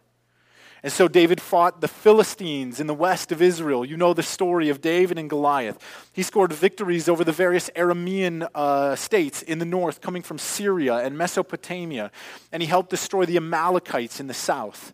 And 0.83 0.91
so 0.91 1.07
David 1.07 1.39
fought 1.39 1.79
the 1.79 1.87
Philistines 1.87 2.81
in 2.81 2.87
the 2.87 2.93
west 2.93 3.31
of 3.31 3.41
Israel. 3.41 3.85
You 3.85 3.95
know 3.95 4.13
the 4.13 4.21
story 4.21 4.67
of 4.67 4.81
David 4.81 5.17
and 5.17 5.29
Goliath. 5.29 5.79
He 6.11 6.23
scored 6.23 6.51
victories 6.51 7.07
over 7.07 7.23
the 7.23 7.31
various 7.31 7.69
Aramean 7.69 8.49
uh, 8.53 8.97
states 8.97 9.41
in 9.41 9.59
the 9.59 9.65
north, 9.65 10.01
coming 10.01 10.21
from 10.21 10.37
Syria 10.37 10.97
and 10.97 11.17
Mesopotamia. 11.17 12.11
And 12.51 12.61
he 12.61 12.67
helped 12.67 12.89
destroy 12.89 13.25
the 13.25 13.37
Amalekites 13.37 14.19
in 14.19 14.27
the 14.27 14.33
south. 14.33 14.93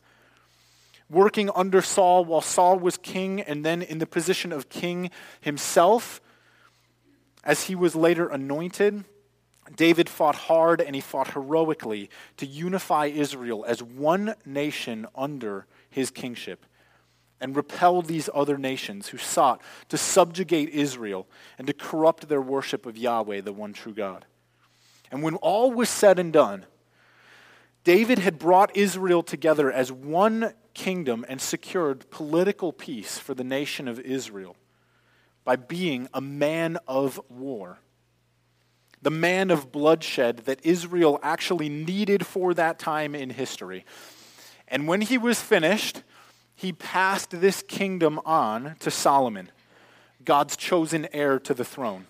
Working 1.09 1.49
under 1.55 1.81
Saul 1.81 2.23
while 2.23 2.41
Saul 2.41 2.77
was 2.77 2.95
king 2.95 3.41
and 3.41 3.65
then 3.65 3.81
in 3.81 3.97
the 3.97 4.05
position 4.05 4.51
of 4.51 4.69
king 4.69 5.09
himself, 5.41 6.21
as 7.43 7.63
he 7.63 7.73
was 7.73 7.95
later 7.95 8.27
anointed. 8.27 9.05
David 9.75 10.09
fought 10.09 10.35
hard 10.35 10.81
and 10.81 10.95
he 10.95 11.01
fought 11.01 11.33
heroically 11.33 12.09
to 12.37 12.45
unify 12.45 13.07
Israel 13.07 13.65
as 13.67 13.81
one 13.81 14.35
nation 14.45 15.07
under 15.15 15.65
his 15.89 16.11
kingship 16.11 16.65
and 17.41 17.55
repel 17.55 18.01
these 18.01 18.29
other 18.33 18.57
nations 18.57 19.09
who 19.09 19.17
sought 19.17 19.61
to 19.87 19.97
subjugate 19.97 20.69
Israel 20.69 21.27
and 21.57 21.67
to 21.67 21.73
corrupt 21.73 22.27
their 22.27 22.41
worship 22.41 22.85
of 22.85 22.97
Yahweh, 22.97 23.41
the 23.41 23.53
one 23.53 23.73
true 23.73 23.93
God. 23.93 24.25
And 25.11 25.23
when 25.23 25.35
all 25.35 25.71
was 25.71 25.89
said 25.89 26.19
and 26.19 26.33
done, 26.33 26.65
David 27.83 28.19
had 28.19 28.37
brought 28.37 28.75
Israel 28.75 29.23
together 29.23 29.71
as 29.71 29.91
one 29.91 30.53
kingdom 30.73 31.25
and 31.27 31.41
secured 31.41 32.09
political 32.09 32.71
peace 32.71 33.17
for 33.17 33.33
the 33.33 33.43
nation 33.43 33.87
of 33.87 33.99
Israel 33.99 34.55
by 35.43 35.55
being 35.55 36.07
a 36.13 36.21
man 36.21 36.77
of 36.87 37.19
war. 37.29 37.79
The 39.01 39.09
man 39.09 39.49
of 39.49 39.71
bloodshed 39.71 40.39
that 40.39 40.65
Israel 40.65 41.19
actually 41.23 41.69
needed 41.69 42.25
for 42.25 42.53
that 42.53 42.79
time 42.79 43.15
in 43.15 43.29
history. 43.29 43.85
And 44.69 44.87
when 44.87 45.01
he 45.01 45.17
was 45.17 45.41
finished, 45.41 46.03
he 46.55 46.71
passed 46.71 47.41
this 47.41 47.61
kingdom 47.61 48.19
on 48.25 48.75
to 48.79 48.91
Solomon, 48.91 49.51
God's 50.23 50.55
chosen 50.55 51.07
heir 51.11 51.39
to 51.39 51.53
the 51.53 51.65
throne. 51.65 52.05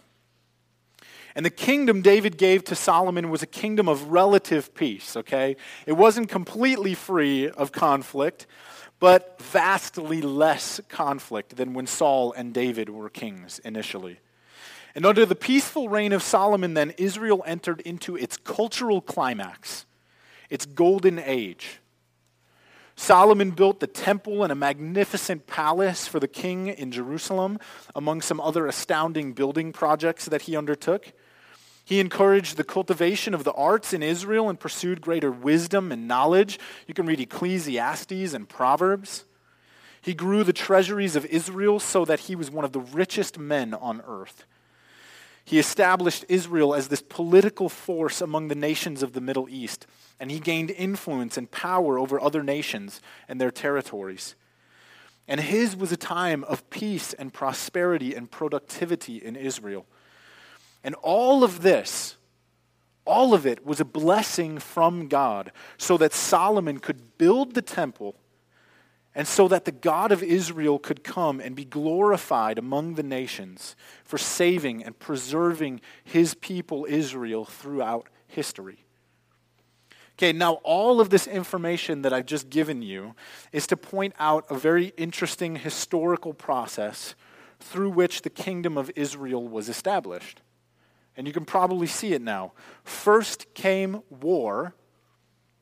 And 1.36 1.46
the 1.46 1.52
kingdom 1.52 2.02
David 2.02 2.38
gave 2.38 2.64
to 2.66 2.76
Solomon 2.76 3.30
was 3.30 3.42
a 3.44 3.48
kingdom 3.48 3.88
of 3.88 4.10
relative 4.10 4.74
peace, 4.74 5.16
okay? 5.16 5.56
It 5.86 5.94
wasn't 5.94 6.28
completely 6.28 6.96
free 6.96 7.50
of 7.50 7.72
conflict, 7.72 8.48
but 9.00 9.42
vastly 9.42 10.22
less 10.22 10.82
conflict 10.90 11.56
than 11.56 11.74
when 11.74 11.88
Saul 11.88 12.34
and 12.34 12.54
David 12.54 12.90
were 12.90 13.10
kings 13.10 13.60
initially. 13.60 14.20
And 14.96 15.06
under 15.06 15.26
the 15.26 15.36
peaceful 15.36 15.88
reign 15.88 16.12
of 16.12 16.24
Solomon, 16.24 16.74
then, 16.74 16.92
Israel 16.98 17.44
entered 17.46 17.80
into 17.82 18.18
its 18.18 18.36
cultural 18.36 19.00
climax, 19.00 19.86
its 20.50 20.66
golden 20.66 21.20
age. 21.20 21.80
Solomon 23.00 23.52
built 23.52 23.80
the 23.80 23.88
temple 23.88 24.44
and 24.44 24.52
a 24.52 24.56
magnificent 24.56 25.48
palace 25.48 26.06
for 26.06 26.20
the 26.20 26.28
king 26.28 26.68
in 26.68 26.92
Jerusalem, 26.92 27.58
among 27.96 28.20
some 28.20 28.42
other 28.42 28.68
astounding 28.68 29.32
building 29.32 29.72
projects 29.72 30.26
that 30.26 30.44
he 30.44 30.58
undertook. 30.58 31.14
He 31.86 32.02
encouraged 32.02 32.58
the 32.58 32.66
cultivation 32.66 33.34
of 33.34 33.46
the 33.46 33.54
arts 33.54 33.94
in 33.94 34.04
Israel 34.04 34.50
and 34.50 34.60
pursued 34.60 35.00
greater 35.00 35.32
wisdom 35.32 35.94
and 35.94 36.10
knowledge. 36.10 36.60
You 36.88 36.94
can 36.94 37.06
read 37.06 37.22
Ecclesiastes 37.22 38.34
and 38.34 38.50
Proverbs. 38.50 39.24
He 40.02 40.14
grew 40.14 40.44
the 40.44 40.52
treasuries 40.52 41.16
of 41.16 41.26
Israel 41.26 41.80
so 41.80 42.04
that 42.04 42.20
he 42.20 42.36
was 42.36 42.52
one 42.52 42.66
of 42.66 42.74
the 42.74 42.82
richest 42.82 43.40
men 43.40 43.74
on 43.74 44.04
earth. 44.06 44.44
He 45.50 45.58
established 45.58 46.26
Israel 46.30 46.76
as 46.76 46.90
this 46.90 47.02
political 47.02 47.70
force 47.70 48.22
among 48.22 48.50
the 48.50 48.56
nations 48.56 49.02
of 49.02 49.14
the 49.14 49.20
Middle 49.20 49.50
East, 49.50 49.88
and 50.20 50.30
he 50.30 50.40
gained 50.40 50.70
influence 50.70 51.38
and 51.38 51.50
power 51.50 51.98
over 51.98 52.22
other 52.22 52.44
nations 52.44 53.02
and 53.28 53.42
their 53.42 53.50
territories. 53.50 54.36
And 55.28 55.40
his 55.40 55.76
was 55.76 55.92
a 55.92 55.98
time 55.98 56.44
of 56.44 56.70
peace 56.70 57.14
and 57.14 57.34
prosperity 57.34 58.14
and 58.14 58.30
productivity 58.30 59.18
in 59.18 59.36
Israel. 59.36 59.88
And 60.84 60.94
all 61.02 61.44
of 61.44 61.64
this, 61.64 62.16
all 63.04 63.34
of 63.34 63.48
it 63.48 63.66
was 63.66 63.80
a 63.80 63.86
blessing 63.86 64.60
from 64.60 65.08
God, 65.08 65.52
so 65.80 65.98
that 65.98 66.14
Solomon 66.14 66.78
could 66.78 67.18
build 67.18 67.56
the 67.56 67.64
temple 67.64 68.14
and 69.20 69.28
so 69.28 69.50
that 69.50 69.66
the 69.66 69.74
God 69.74 70.14
of 70.14 70.24
Israel 70.24 70.80
could 70.80 71.04
come 71.04 71.42
and 71.42 71.54
be 71.54 71.66
glorified 71.66 72.58
among 72.58 72.96
the 72.96 73.04
nations 73.04 73.76
for 74.06 74.18
saving 74.18 74.82
and 74.82 74.98
preserving 74.98 75.82
his 76.06 76.36
people 76.36 76.88
Israel 76.88 77.44
throughout 77.44 78.08
history. 78.28 78.86
Okay, 80.14 80.32
now 80.32 80.54
all 80.64 81.02
of 81.02 81.10
this 81.10 81.28
information 81.28 82.04
that 82.04 82.14
I've 82.14 82.28
just 82.28 82.50
given 82.50 82.82
you 82.82 83.14
is 83.52 83.68
to 83.68 83.76
point 83.76 84.14
out 84.20 84.46
a 84.50 84.56
very 84.58 84.94
interesting 84.96 85.58
historical 85.58 86.34
process 86.34 87.14
through 87.60 87.90
which 87.90 88.22
the 88.22 88.30
kingdom 88.30 88.78
of 88.78 88.90
Israel 88.96 89.46
was 89.46 89.68
established. 89.68 90.42
And 91.18 91.28
you 91.28 91.34
can 91.34 91.44
probably 91.44 91.88
see 91.88 92.14
it 92.14 92.22
now. 92.22 92.54
First 92.86 93.54
came 93.54 94.02
war, 94.10 94.76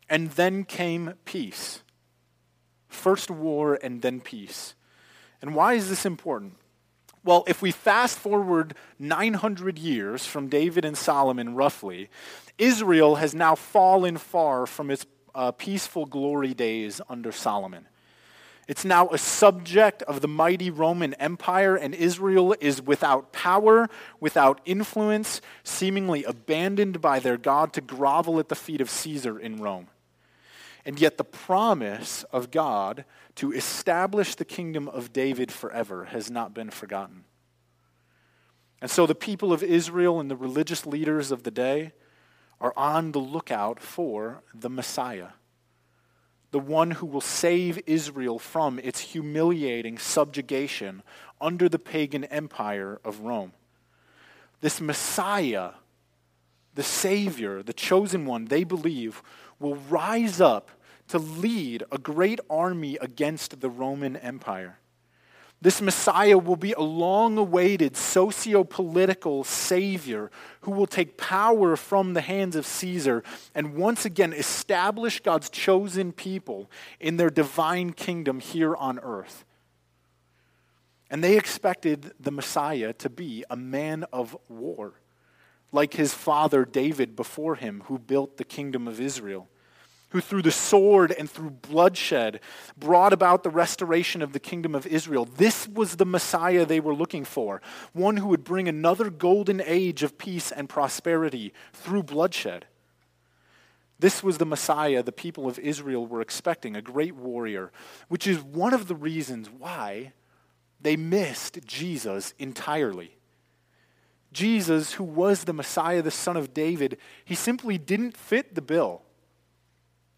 and 0.08 0.30
then 0.34 0.64
came 0.64 1.16
peace. 1.26 1.82
First 2.88 3.30
war 3.30 3.78
and 3.82 4.02
then 4.02 4.22
peace. 4.22 4.76
And 5.42 5.56
why 5.56 5.74
is 5.74 5.90
this 5.90 6.06
important? 6.06 6.54
Well, 7.24 7.44
if 7.48 7.62
we 7.62 7.72
fast 7.72 8.18
forward 8.18 8.74
900 9.00 9.78
years 9.78 10.26
from 10.26 10.48
David 10.48 10.86
and 10.86 10.98
Solomon, 10.98 11.56
roughly, 11.56 12.10
Israel 12.58 13.16
has 13.16 13.36
now 13.36 13.56
fallen 13.56 14.18
far 14.18 14.66
from 14.66 14.90
its 14.90 15.06
uh, 15.36 15.52
peaceful 15.52 16.06
glory 16.06 16.54
days 16.54 17.02
under 17.10 17.32
Solomon. 17.32 17.88
It's 18.68 18.84
now 18.84 19.08
a 19.10 19.18
subject 19.18 20.04
of 20.04 20.20
the 20.20 20.28
mighty 20.28 20.70
Roman 20.70 21.14
Empire, 21.16 21.76
and 21.76 21.96
Israel 21.96 22.54
is 22.60 22.82
without 22.82 23.32
power, 23.32 23.90
without 24.20 24.60
influence, 24.66 25.42
seemingly 25.64 26.26
abandoned 26.26 27.00
by 27.00 27.20
their 27.20 27.38
God 27.38 27.72
to 27.74 27.82
grovel 27.82 28.40
at 28.40 28.50
the 28.50 28.56
feet 28.56 28.82
of 28.82 28.90
Caesar 28.90 29.40
in 29.40 29.58
Rome. 29.58 29.88
And 30.88 31.02
yet, 31.02 31.18
the 31.18 31.26
promise 31.26 32.24
of 32.32 32.50
God 32.50 33.04
to 33.36 33.52
establish 33.52 34.36
the 34.36 34.46
kingdom 34.46 34.88
of 34.88 35.12
David 35.12 35.52
forever 35.52 36.06
has 36.06 36.32
not 36.32 36.54
been 36.54 36.70
forgotten. 36.70 37.26
And 38.82 38.90
so, 38.90 39.06
the 39.06 39.14
people 39.14 39.52
of 39.52 39.62
Israel 39.62 40.22
and 40.22 40.32
the 40.32 40.38
religious 40.38 40.86
leaders 40.86 41.30
of 41.30 41.44
the 41.44 41.52
day 41.52 41.92
are 42.62 42.74
on 42.78 43.12
the 43.12 43.20
lookout 43.20 43.82
for 43.82 44.44
the 44.54 44.70
Messiah, 44.70 45.32
the 46.52 46.60
one 46.60 46.92
who 46.92 47.06
will 47.06 47.20
save 47.20 47.82
Israel 47.86 48.40
from 48.40 48.80
its 48.80 49.02
humiliating 49.02 49.98
subjugation 49.98 51.04
under 51.42 51.68
the 51.68 51.80
pagan 51.80 52.24
empire 52.24 53.02
of 53.04 53.20
Rome. 53.20 53.52
This 54.62 54.80
Messiah, 54.80 55.72
the 56.76 56.84
Savior, 56.84 57.62
the 57.62 57.74
chosen 57.74 58.26
one, 58.26 58.46
they 58.46 58.64
believe, 58.64 59.22
will 59.60 59.76
rise 59.76 60.40
up 60.40 60.72
to 61.08 61.20
lead 61.20 61.84
a 61.92 61.98
great 61.98 62.40
army 62.50 62.98
against 63.02 63.62
the 63.62 63.70
Roman 63.70 64.16
Empire. 64.18 64.80
This 65.60 65.82
Messiah 65.82 66.38
will 66.38 66.56
be 66.56 66.74
a 66.74 66.82
long 66.82 67.38
awaited 67.38 67.98
socio 67.98 68.64
political 68.64 69.44
savior 69.44 70.30
who 70.62 70.72
will 70.72 70.86
take 70.86 71.18
power 71.18 71.76
from 71.76 72.14
the 72.14 72.22
hands 72.22 72.56
of 72.56 72.66
Caesar 72.66 73.24
and 73.56 73.74
once 73.74 74.06
again 74.06 74.34
establish 74.34 75.20
God's 75.20 75.50
chosen 75.50 76.12
people 76.12 76.70
in 77.00 77.18
their 77.18 77.32
divine 77.32 77.94
kingdom 77.94 78.40
here 78.40 78.76
on 78.76 79.00
earth. 79.00 79.46
And 81.10 81.24
they 81.24 81.38
expected 81.38 82.14
the 82.20 82.32
Messiah 82.32 82.94
to 82.94 83.10
be 83.10 83.44
a 83.50 83.56
man 83.56 84.06
of 84.14 84.38
war, 84.50 84.94
like 85.72 85.94
his 85.94 86.14
father 86.14 86.66
David 86.66 87.16
before 87.16 87.56
him, 87.56 87.82
who 87.88 87.98
built 87.98 88.38
the 88.38 88.44
kingdom 88.44 88.88
of 88.88 89.00
Israel. 89.00 89.48
Who 90.10 90.22
through 90.22 90.42
the 90.42 90.52
sword 90.52 91.12
and 91.12 91.30
through 91.30 91.50
bloodshed 91.50 92.40
brought 92.78 93.12
about 93.12 93.44
the 93.44 93.50
restoration 93.50 94.22
of 94.22 94.34
the 94.34 94.40
kingdom 94.40 94.74
of 94.74 94.88
Israel. 94.88 95.26
This 95.26 95.68
was 95.68 95.98
the 95.98 96.06
Messiah 96.06 96.66
they 96.66 96.80
were 96.80 96.96
looking 96.96 97.26
for, 97.26 97.62
one 97.94 98.18
who 98.18 98.28
would 98.28 98.44
bring 98.44 98.68
another 98.68 99.10
golden 99.10 99.62
age 99.62 100.04
of 100.04 100.18
peace 100.18 100.52
and 100.52 100.70
prosperity 100.70 101.54
through 101.74 102.04
bloodshed. 102.04 102.66
This 104.00 104.24
was 104.24 104.38
the 104.38 104.46
Messiah 104.46 105.04
the 105.04 105.12
people 105.12 105.48
of 105.48 105.60
Israel 105.60 106.06
were 106.06 106.22
expecting, 106.22 106.76
a 106.76 106.82
great 106.82 107.16
warrior, 107.16 107.72
which 108.08 108.28
is 108.28 108.42
one 108.42 108.74
of 108.74 108.88
the 108.88 108.96
reasons 108.96 109.50
why 109.50 110.14
they 110.80 110.96
missed 110.96 111.66
Jesus 111.66 112.34
entirely. 112.38 113.18
Jesus, 114.32 114.94
who 114.94 115.04
was 115.04 115.46
the 115.46 115.54
Messiah, 115.54 116.02
the 116.02 116.12
son 116.12 116.38
of 116.38 116.54
David, 116.54 116.98
he 117.26 117.34
simply 117.34 117.78
didn't 117.78 118.16
fit 118.16 118.54
the 118.54 118.62
bill. 118.62 119.02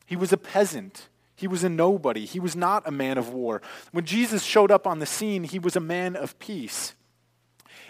He 0.10 0.16
was 0.16 0.34
a 0.34 0.38
peasant. 0.38 1.08
He 1.36 1.48
was 1.48 1.64
a 1.64 1.70
nobody. 1.70 2.26
He 2.26 2.40
was 2.40 2.56
not 2.56 2.88
a 2.88 2.92
man 2.92 3.20
of 3.20 3.30
war. 3.30 3.62
When 3.92 4.06
Jesus 4.06 4.42
showed 4.42 4.72
up 4.72 4.88
on 4.88 4.98
the 4.98 5.06
scene, 5.06 5.44
he 5.44 5.60
was 5.60 5.76
a 5.76 5.80
man 5.80 6.16
of 6.16 6.40
peace. 6.40 6.96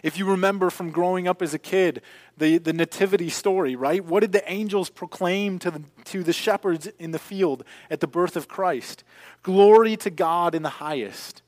If 0.04 0.18
you 0.18 0.30
remember 0.30 0.70
from 0.70 0.92
growing 0.92 1.30
up 1.30 1.42
as 1.42 1.54
a 1.54 1.58
kid, 1.58 2.02
the, 2.38 2.58
the 2.58 2.74
nativity 2.74 3.30
story, 3.30 3.78
right? 3.78 4.04
What 4.04 4.20
did 4.20 4.34
the 4.34 4.44
angels 4.52 4.90
proclaim 4.90 5.60
to 5.60 5.72
the, 5.72 5.84
to 6.06 6.22
the 6.22 6.34
shepherds 6.34 6.88
in 7.00 7.12
the 7.12 7.20
field 7.20 7.64
at 7.90 8.02
the 8.02 8.08
birth 8.08 8.36
of 8.36 8.50
Christ? 8.50 9.06
Glory 9.42 9.96
to 9.96 10.10
God 10.10 10.54
in 10.54 10.62
the 10.62 10.68
highest, 10.68 11.42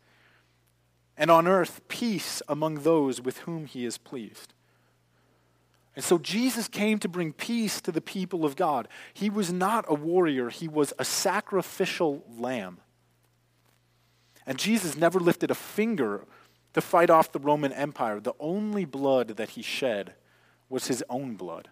and 1.17 1.29
on 1.29 1.49
earth, 1.49 1.81
peace 1.89 2.41
among 2.47 2.75
those 2.83 3.19
with 3.19 3.39
whom 3.39 3.65
he 3.65 3.83
is 3.83 3.97
pleased. 3.97 4.53
And 5.95 6.05
so 6.05 6.17
Jesus 6.17 6.67
came 6.67 6.99
to 6.99 7.09
bring 7.09 7.33
peace 7.33 7.81
to 7.81 7.91
the 7.91 8.01
people 8.01 8.45
of 8.45 8.55
God. 8.55 8.87
He 9.13 9.29
was 9.29 9.51
not 9.51 9.85
a 9.87 9.93
warrior, 9.93 10.49
he 10.49 10.67
was 10.67 10.93
a 10.97 11.05
sacrificial 11.05 12.23
lamb. 12.29 12.79
And 14.45 14.57
Jesus 14.57 14.95
never 14.95 15.19
lifted 15.19 15.51
a 15.51 15.55
finger 15.55 16.25
to 16.73 16.81
fight 16.81 17.09
off 17.09 17.31
the 17.31 17.39
Roman 17.39 17.73
Empire. 17.73 18.19
The 18.19 18.33
only 18.39 18.85
blood 18.85 19.29
that 19.37 19.51
he 19.51 19.61
shed 19.61 20.13
was 20.69 20.87
his 20.87 21.03
own 21.09 21.35
blood. 21.35 21.69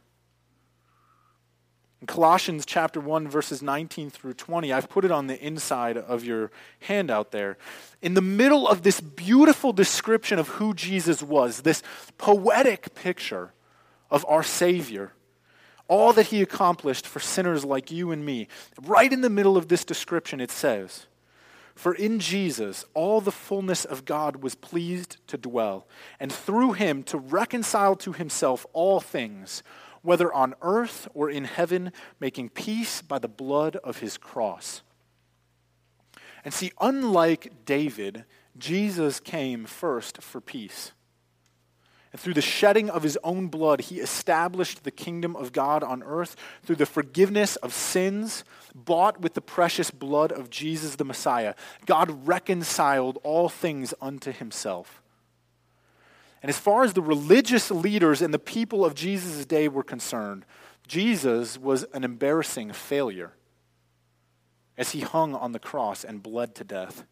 In 2.02 2.08
Colossians 2.08 2.66
chapter 2.66 3.02
1 3.02 3.28
verses 3.28 3.62
19 3.62 4.10
through 4.10 4.34
20, 4.34 4.72
I've 4.72 4.90
put 4.90 5.04
it 5.04 5.12
on 5.12 5.28
the 5.28 5.40
inside 5.40 5.98
of 5.98 6.24
your 6.24 6.52
handout 6.82 7.32
there. 7.32 7.58
In 8.02 8.14
the 8.14 8.22
middle 8.22 8.68
of 8.68 8.84
this 8.84 9.02
beautiful 9.02 9.74
description 9.74 10.40
of 10.40 10.48
who 10.48 10.74
Jesus 10.74 11.22
was, 11.22 11.62
this 11.62 11.84
poetic 12.18 12.94
picture 12.96 13.54
of 14.10 14.26
our 14.28 14.44
Savior, 14.44 15.14
all 15.88 16.14
that 16.14 16.28
he 16.28 16.42
accomplished 16.42 17.08
for 17.08 17.20
sinners 17.20 17.66
like 17.66 17.92
you 17.92 18.12
and 18.12 18.26
me. 18.26 18.48
Right 18.82 19.12
in 19.12 19.22
the 19.22 19.30
middle 19.30 19.58
of 19.58 19.68
this 19.68 19.84
description, 19.84 20.40
it 20.40 20.52
says, 20.52 21.08
For 21.76 21.94
in 21.94 22.20
Jesus 22.20 22.86
all 22.94 23.22
the 23.22 23.32
fullness 23.32 23.86
of 23.86 24.06
God 24.06 24.38
was 24.38 24.56
pleased 24.56 25.18
to 25.28 25.38
dwell, 25.38 25.88
and 26.20 26.32
through 26.32 26.74
him 26.74 27.04
to 27.04 27.18
reconcile 27.18 27.96
to 27.98 28.14
himself 28.14 28.66
all 28.74 29.00
things, 29.00 29.64
whether 30.02 30.32
on 30.32 30.54
earth 30.62 31.08
or 31.14 31.30
in 31.30 31.46
heaven, 31.46 31.92
making 32.20 32.50
peace 32.50 33.02
by 33.02 33.20
the 33.20 33.28
blood 33.28 33.76
of 33.78 34.00
his 34.00 34.18
cross. 34.18 34.82
And 36.46 36.54
see, 36.54 36.72
unlike 36.80 37.66
David, 37.66 38.26
Jesus 38.58 39.20
came 39.20 39.66
first 39.66 40.22
for 40.22 40.40
peace. 40.40 40.94
And 42.12 42.20
through 42.20 42.34
the 42.34 42.42
shedding 42.42 42.90
of 42.90 43.04
his 43.04 43.18
own 43.24 43.48
blood, 43.48 43.82
he 43.82 44.00
established 44.00 44.84
the 44.84 44.92
kingdom 44.92 45.36
of 45.36 45.52
God 45.52 45.84
on 45.84 46.02
earth 46.02 46.36
through 46.64 46.78
the 46.78 46.88
forgiveness 46.88 47.56
of 47.58 47.72
sins 47.72 48.44
bought 48.74 49.22
with 49.22 49.36
the 49.36 49.42
precious 49.42 49.92
blood 49.92 50.32
of 50.32 50.50
Jesus 50.50 50.96
the 50.96 51.06
Messiah. 51.06 51.54
God 51.86 52.28
reconciled 52.28 53.20
all 53.24 53.48
things 53.48 53.94
unto 54.02 54.32
himself. 54.32 55.02
And 56.42 56.50
as 56.50 56.58
far 56.58 56.84
as 56.84 56.94
the 56.94 57.02
religious 57.02 57.70
leaders 57.70 58.22
and 58.22 58.34
the 58.34 58.40
people 58.40 58.84
of 58.86 58.96
Jesus' 58.96 59.46
day 59.46 59.68
were 59.68 59.84
concerned, 59.84 60.46
Jesus 60.88 61.60
was 61.60 61.84
an 61.94 62.04
embarrassing 62.04 62.74
failure 62.74 63.34
as 64.78 64.92
he 64.92 65.02
hung 65.02 65.36
on 65.36 65.52
the 65.52 65.60
cross 65.60 66.04
and 66.04 66.24
bled 66.24 66.56
to 66.56 66.64
death. 66.64 67.04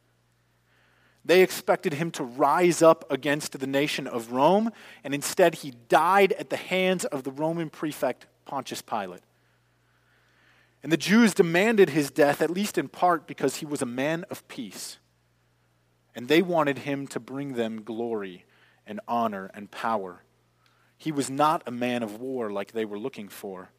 They 1.28 1.42
expected 1.42 1.94
him 1.94 2.10
to 2.12 2.24
rise 2.24 2.82
up 2.82 3.12
against 3.12 3.60
the 3.60 3.68
nation 3.68 4.08
of 4.08 4.32
Rome, 4.32 4.72
and 5.04 5.14
instead 5.14 5.56
he 5.56 5.72
died 5.90 6.32
at 6.34 6.50
the 6.50 6.56
hands 6.56 7.04
of 7.04 7.24
the 7.24 7.32
Roman 7.32 7.70
prefect 7.70 8.28
Pontius 8.46 8.82
Pilate. 8.82 9.22
And 10.82 10.90
the 10.90 10.98
Jews 10.98 11.34
demanded 11.34 11.90
his 11.90 12.12
death, 12.12 12.42
at 12.42 12.50
least 12.50 12.78
in 12.78 12.88
part 12.88 13.28
because 13.28 13.58
he 13.58 13.66
was 13.66 13.82
a 13.82 13.86
man 13.86 14.24
of 14.30 14.48
peace. 14.48 15.00
And 16.16 16.30
they 16.30 16.42
wanted 16.42 16.80
him 16.80 17.08
to 17.08 17.20
bring 17.20 17.56
them 17.56 17.82
glory 17.84 18.46
and 18.86 19.02
honor 19.06 19.52
and 19.54 19.70
power. 19.70 20.24
He 20.98 21.12
was 21.12 21.30
not 21.30 21.62
a 21.66 21.72
man 21.72 22.04
of 22.04 22.22
war 22.22 22.50
like 22.52 22.72
they 22.72 22.86
were 22.86 22.98
looking 22.98 23.28
for. 23.28 23.72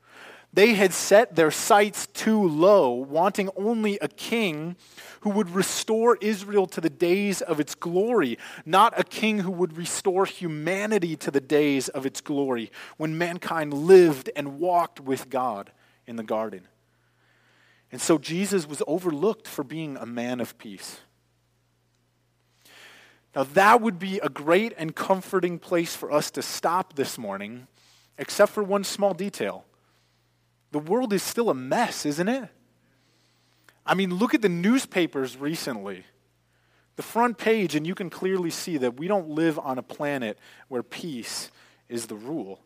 They 0.52 0.74
had 0.74 0.92
set 0.92 1.34
their 1.34 1.50
sights 1.50 2.06
too 2.08 2.46
low, 2.46 2.90
wanting 2.90 3.48
only 3.56 3.98
a 4.00 4.08
king 4.08 4.76
who 5.20 5.30
would 5.30 5.50
restore 5.50 6.16
Israel 6.20 6.66
to 6.66 6.80
the 6.80 6.90
days 6.90 7.40
of 7.40 7.60
its 7.60 7.74
glory, 7.74 8.38
not 8.64 8.98
a 8.98 9.04
king 9.04 9.40
who 9.40 9.50
would 9.50 9.76
restore 9.76 10.26
humanity 10.26 11.16
to 11.16 11.30
the 11.30 11.40
days 11.40 11.88
of 11.88 12.06
its 12.06 12.20
glory 12.20 12.70
when 12.96 13.18
mankind 13.18 13.72
lived 13.72 14.30
and 14.36 14.58
walked 14.58 15.00
with 15.00 15.30
God 15.30 15.72
in 16.06 16.16
the 16.16 16.22
garden. 16.22 16.68
And 17.90 18.00
so 18.00 18.18
Jesus 18.18 18.68
was 18.68 18.82
overlooked 18.86 19.48
for 19.48 19.64
being 19.64 19.96
a 19.96 20.06
man 20.06 20.40
of 20.40 20.58
peace. 20.58 21.00
Now, 23.34 23.44
that 23.44 23.80
would 23.80 23.98
be 23.98 24.18
a 24.18 24.28
great 24.28 24.72
and 24.76 24.94
comforting 24.94 25.58
place 25.58 25.94
for 25.94 26.10
us 26.10 26.30
to 26.32 26.42
stop 26.42 26.94
this 26.94 27.18
morning, 27.18 27.66
except 28.18 28.52
for 28.52 28.62
one 28.62 28.84
small 28.84 29.14
detail. 29.14 29.64
The 30.72 30.78
world 30.78 31.12
is 31.12 31.22
still 31.22 31.48
a 31.48 31.54
mess, 31.54 32.04
isn't 32.04 32.28
it? 32.28 32.48
I 33.88 33.94
mean, 33.94 34.14
look 34.14 34.34
at 34.34 34.42
the 34.42 34.50
newspapers 34.50 35.36
recently. 35.38 36.04
The 36.96 37.02
front 37.02 37.38
page, 37.38 37.74
and 37.74 37.86
you 37.86 37.94
can 37.94 38.10
clearly 38.10 38.50
see 38.50 38.76
that 38.76 38.98
we 38.98 39.08
don't 39.08 39.30
live 39.30 39.58
on 39.58 39.78
a 39.78 39.82
planet 39.82 40.38
where 40.68 40.82
peace 40.82 41.50
is 41.88 42.06
the 42.06 42.14
rule. 42.14 42.60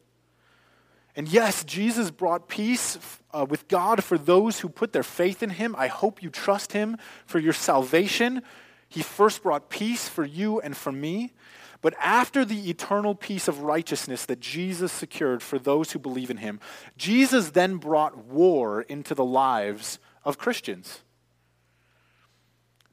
And 1.14 1.28
yes, 1.28 1.62
Jesus 1.62 2.10
brought 2.10 2.48
peace 2.48 2.98
uh, 3.32 3.46
with 3.48 3.68
God 3.68 4.02
for 4.02 4.18
those 4.18 4.60
who 4.60 4.68
put 4.68 4.92
their 4.92 5.02
faith 5.02 5.42
in 5.42 5.50
him. 5.50 5.76
I 5.78 5.86
hope 5.86 6.22
you 6.22 6.30
trust 6.30 6.72
him 6.72 6.96
for 7.26 7.38
your 7.38 7.52
salvation. 7.52 8.42
He 8.88 9.02
first 9.02 9.42
brought 9.42 9.70
peace 9.70 10.08
for 10.08 10.24
you 10.24 10.60
and 10.60 10.76
for 10.76 10.90
me. 10.90 11.34
But 11.82 11.94
after 12.00 12.44
the 12.44 12.70
eternal 12.70 13.14
peace 13.14 13.46
of 13.46 13.60
righteousness 13.60 14.24
that 14.26 14.40
Jesus 14.40 14.90
secured 14.90 15.42
for 15.42 15.58
those 15.58 15.92
who 15.92 15.98
believe 15.98 16.30
in 16.30 16.38
him, 16.38 16.58
Jesus 16.96 17.50
then 17.50 17.76
brought 17.76 18.16
war 18.16 18.82
into 18.82 19.14
the 19.14 19.24
lives 19.24 19.98
of 20.24 20.38
Christians. 20.38 21.02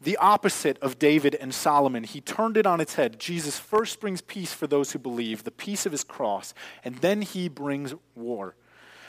The 0.02 0.18
opposite 0.18 0.78
of 0.80 0.98
David 0.98 1.36
and 1.36 1.54
Solomon, 1.54 2.06
he 2.06 2.22
turned 2.22 2.56
it 2.56 2.66
on 2.66 2.80
its 2.80 2.96
head. 2.96 3.20
Jesus 3.20 3.60
first 3.60 4.00
brings 4.00 4.22
peace 4.22 4.54
for 4.54 4.66
those 4.66 4.92
who 4.92 5.00
believe, 5.00 5.44
the 5.44 5.52
peace 5.52 5.86
of 5.86 5.92
his 5.92 6.06
cross, 6.06 6.54
and 6.84 6.96
then 6.98 7.22
he 7.22 7.50
brings 7.50 7.94
war. 8.16 8.56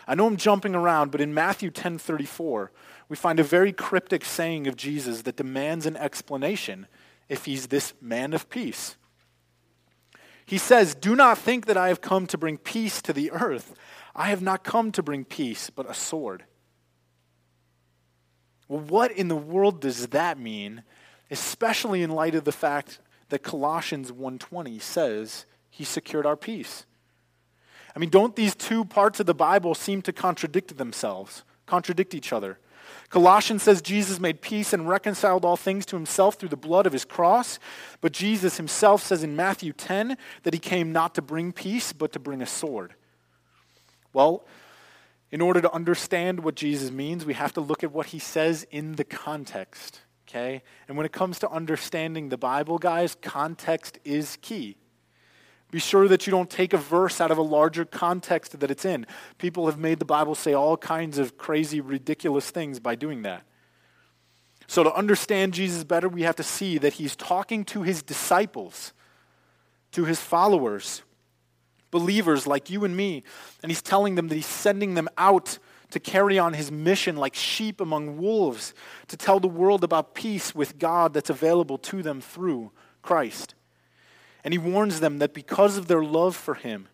I 0.09 0.16
know 0.16 0.26
I'm 0.26 0.37
jumping 0.37 0.74
around, 0.74 1.12
but 1.12 1.20
in 1.20 1.33
Matthew 1.33 1.70
10:34, 1.70 2.72
we 3.09 3.16
find 3.16 3.38
a 3.38 3.44
very 3.44 3.72
cryptic 3.72 4.24
saying 4.24 4.66
of 4.66 4.76
Jesus 4.76 5.22
that 5.22 5.37
demands 5.37 5.87
an 5.87 5.96
explanation 5.96 6.88
if 7.29 7.44
he's 7.44 7.68
this 7.68 7.94
man 8.00 8.33
of 8.33 8.50
peace. 8.50 8.96
He 10.44 10.59
says, 10.59 10.96
Do 10.96 11.14
not 11.14 11.38
think 11.38 11.66
that 11.66 11.76
I 11.76 11.88
have 11.88 12.00
come 12.00 12.26
to 12.26 12.37
bring 12.37 12.59
peace 12.59 13.00
to 13.03 13.12
the 13.12 13.31
earth. 13.31 13.72
I 14.16 14.31
have 14.31 14.42
not 14.42 14.64
come 14.64 14.90
to 14.92 15.03
bring 15.03 15.24
peace, 15.24 15.70
but 15.70 15.88
a 15.88 15.94
sword. 15.94 16.44
Well, 18.71 18.81
what 18.83 19.11
in 19.11 19.27
the 19.27 19.37
world 19.37 19.81
does 19.81 20.07
that 20.07 20.39
mean, 20.39 20.85
especially 21.29 22.05
in 22.05 22.11
light 22.11 22.37
of 22.37 22.45
the 22.45 22.53
fact 22.53 23.01
that 23.29 23.43
Colossians 23.43 24.13
1:20 24.13 24.79
says 24.79 25.45
he 25.69 25.83
secured 25.83 26.25
our 26.25 26.37
peace? 26.37 26.87
I 27.97 27.99
mean, 27.99 28.11
don't 28.11 28.37
these 28.37 28.55
two 28.55 28.85
parts 28.85 29.19
of 29.19 29.27
the 29.27 29.35
Bible 29.35 29.75
seem 29.75 30.03
to 30.03 30.13
contradict 30.13 30.79
themselves, 30.79 31.43
contradict 31.67 32.15
each 32.15 32.33
other? 32.33 32.61
Colossians 33.09 33.65
says 33.65 33.83
Jesus 33.83 34.21
made 34.21 34.41
peace 34.41 34.73
and 34.73 34.89
reconciled 34.89 35.45
all 35.45 35.57
things 35.57 35.85
to 35.87 35.97
himself 35.97 36.37
through 36.37 36.51
the 36.51 36.57
blood 36.57 36.87
of 36.87 36.93
his 36.93 37.05
cross. 37.05 37.59
But 38.01 38.13
Jesus 38.13 38.57
himself 38.57 39.03
says 39.03 39.25
in 39.25 39.35
Matthew 39.35 39.73
10 39.73 40.17
that 40.45 40.55
he 40.55 40.61
came 40.61 40.93
not 40.93 41.17
to 41.17 41.23
bring 41.23 41.53
peace, 41.53 41.93
but 41.93 42.13
to 42.13 42.21
bring 42.21 42.41
a 42.41 42.47
sword. 42.47 42.95
Well, 44.13 44.45
in 45.33 45.40
order 45.40 45.61
to 45.61 45.73
understand 45.73 46.40
what 46.40 46.57
Jesus 46.57 46.90
means, 46.90 47.25
we 47.25 47.35
have 47.35 47.53
to 47.55 47.61
look 47.61 47.85
at 47.85 47.93
what 47.93 48.07
he 48.07 48.19
says 48.19 48.66
in 48.71 48.97
the 48.97 49.05
context. 49.05 50.01
Okay? 50.29 50.62
And 50.88 50.97
when 50.97 51.07
it 51.07 51.12
comes 51.12 51.38
to 51.40 51.51
understanding 51.51 52.29
the 52.29 52.37
Bible, 52.37 52.79
guys, 52.79 53.16
context 53.21 53.99
is 54.05 54.38
key. 54.40 54.77
Be 55.71 55.79
sure 55.79 56.09
that 56.09 56.27
you 56.27 56.33
don't 56.33 56.51
take 56.51 56.73
a 56.73 56.79
verse 56.79 57.21
out 57.21 57.31
of 57.31 57.38
a 57.38 57.43
larger 57.43 57.85
context 57.85 58.59
that 58.59 58.71
it's 58.71 58.85
in. 58.85 59.07
People 59.38 59.66
have 59.66 59.79
made 59.79 60.01
the 60.01 60.05
Bible 60.05 60.35
say 60.35 60.53
all 60.53 60.77
kinds 60.77 61.16
of 61.19 61.38
crazy, 61.38 61.81
ridiculous 61.81 62.51
things 62.51 62.81
by 62.81 62.97
doing 62.97 63.23
that. 63.23 63.45
So, 64.66 64.83
to 64.85 64.93
understand 64.95 65.55
Jesus 65.55 65.85
better, 65.85 66.09
we 66.09 66.23
have 66.23 66.37
to 66.37 66.43
see 66.43 66.79
that 66.79 66.95
he's 66.95 67.16
talking 67.16 67.64
to 67.66 67.83
his 67.83 68.03
disciples, 68.03 68.93
to 69.93 70.05
his 70.05 70.21
followers, 70.21 71.03
believers 71.90 72.46
like 72.46 72.70
you 72.70 72.85
and 72.85 72.96
me, 72.96 73.22
and 73.62 73.70
he's 73.70 73.83
telling 73.83 74.14
them 74.14 74.29
that 74.29 74.35
he's 74.35 74.46
sending 74.46 74.94
them 74.94 75.09
out 75.18 75.59
to 75.90 76.00
carry 76.00 76.38
on 76.38 76.55
his 76.55 76.70
mission 76.70 77.16
like 77.16 77.35
sheep 77.35 77.81
among 77.81 78.16
wolves, 78.16 78.74
to 79.09 79.16
tell 79.16 79.40
the 79.40 79.48
world 79.48 79.83
about 79.83 80.14
peace 80.14 80.55
with 80.55 80.79
God 80.79 81.12
that's 81.12 81.31
available 81.31 81.79
to 81.79 82.03
them 82.03 82.20
through 82.20 82.70
Christ. 83.03 83.55
And 84.44 84.55
he 84.55 84.59
warns 84.59 85.00
them 85.00 85.18
that 85.18 85.35
because 85.35 85.76
of 85.76 85.88
their 85.88 86.03
love 86.03 86.37
for 86.37 86.55
him, 86.55 86.88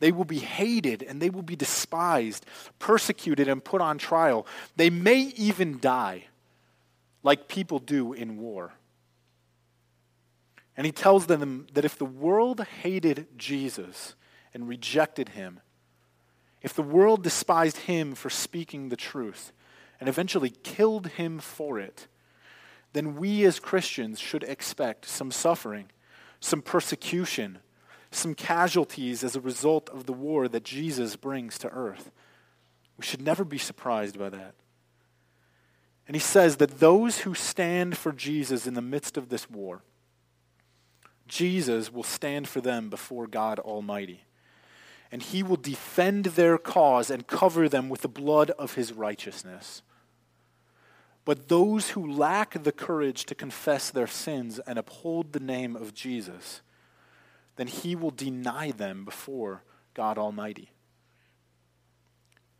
they 0.00 0.12
will 0.12 0.24
be 0.24 0.38
hated 0.38 1.02
and 1.02 1.20
they 1.20 1.30
will 1.30 1.42
be 1.42 1.56
despised, 1.56 2.44
persecuted, 2.78 3.48
and 3.48 3.62
put 3.62 3.80
on 3.80 3.98
trial. 3.98 4.46
They 4.76 4.90
may 4.90 5.32
even 5.36 5.78
die, 5.78 6.24
like 7.22 7.48
people 7.48 7.78
do 7.78 8.12
in 8.12 8.38
war. 8.38 8.72
And 10.76 10.86
he 10.86 10.92
tells 10.92 11.26
them 11.26 11.66
that 11.74 11.84
if 11.84 11.98
the 11.98 12.06
world 12.06 12.60
hated 12.82 13.26
Jesus 13.36 14.14
and 14.52 14.68
rejected 14.68 15.30
him, 15.30 15.60
if 16.62 16.74
the 16.74 16.82
world 16.82 17.22
despised 17.22 17.78
him 17.78 18.14
for 18.14 18.28
speaking 18.28 18.88
the 18.88 18.96
truth 18.96 19.52
and 19.98 20.08
eventually 20.08 20.50
killed 20.50 21.08
him 21.08 21.38
for 21.38 21.78
it, 21.78 22.06
then 22.92 23.16
we 23.16 23.44
as 23.44 23.60
Christians 23.60 24.18
should 24.18 24.42
expect 24.42 25.06
some 25.06 25.30
suffering 25.30 25.90
some 26.40 26.62
persecution, 26.62 27.58
some 28.10 28.34
casualties 28.34 29.22
as 29.22 29.36
a 29.36 29.40
result 29.40 29.88
of 29.90 30.06
the 30.06 30.12
war 30.12 30.48
that 30.48 30.64
Jesus 30.64 31.16
brings 31.16 31.58
to 31.58 31.68
earth. 31.68 32.10
We 32.96 33.04
should 33.04 33.22
never 33.22 33.44
be 33.44 33.58
surprised 33.58 34.18
by 34.18 34.30
that. 34.30 34.54
And 36.06 36.16
he 36.16 36.20
says 36.20 36.56
that 36.56 36.80
those 36.80 37.20
who 37.20 37.34
stand 37.34 37.96
for 37.96 38.12
Jesus 38.12 38.66
in 38.66 38.74
the 38.74 38.82
midst 38.82 39.16
of 39.16 39.28
this 39.28 39.48
war, 39.48 39.82
Jesus 41.28 41.92
will 41.92 42.02
stand 42.02 42.48
for 42.48 42.60
them 42.60 42.90
before 42.90 43.28
God 43.28 43.60
Almighty. 43.60 44.24
And 45.12 45.22
he 45.22 45.42
will 45.42 45.56
defend 45.56 46.26
their 46.26 46.56
cause 46.56 47.10
and 47.10 47.26
cover 47.26 47.68
them 47.68 47.88
with 47.88 48.02
the 48.02 48.08
blood 48.08 48.50
of 48.50 48.74
his 48.74 48.92
righteousness. 48.92 49.82
But 51.24 51.48
those 51.48 51.90
who 51.90 52.12
lack 52.12 52.62
the 52.62 52.72
courage 52.72 53.24
to 53.26 53.34
confess 53.34 53.90
their 53.90 54.06
sins 54.06 54.58
and 54.66 54.78
uphold 54.78 55.32
the 55.32 55.40
name 55.40 55.76
of 55.76 55.94
Jesus, 55.94 56.62
then 57.56 57.66
he 57.66 57.94
will 57.94 58.10
deny 58.10 58.70
them 58.70 59.04
before 59.04 59.62
God 59.94 60.16
Almighty. 60.16 60.70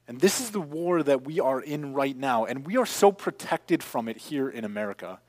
And 0.06 0.20
this 0.20 0.40
is 0.40 0.50
the 0.50 0.60
war 0.60 1.04
that 1.04 1.24
we 1.24 1.38
are 1.38 1.60
in 1.60 1.94
right 1.94 2.16
now, 2.16 2.44
and 2.44 2.66
we 2.66 2.76
are 2.76 2.84
so 2.84 3.12
protected 3.12 3.82
from 3.82 4.08
it 4.08 4.16
here 4.16 4.48
in 4.48 4.64
America. 4.64 5.20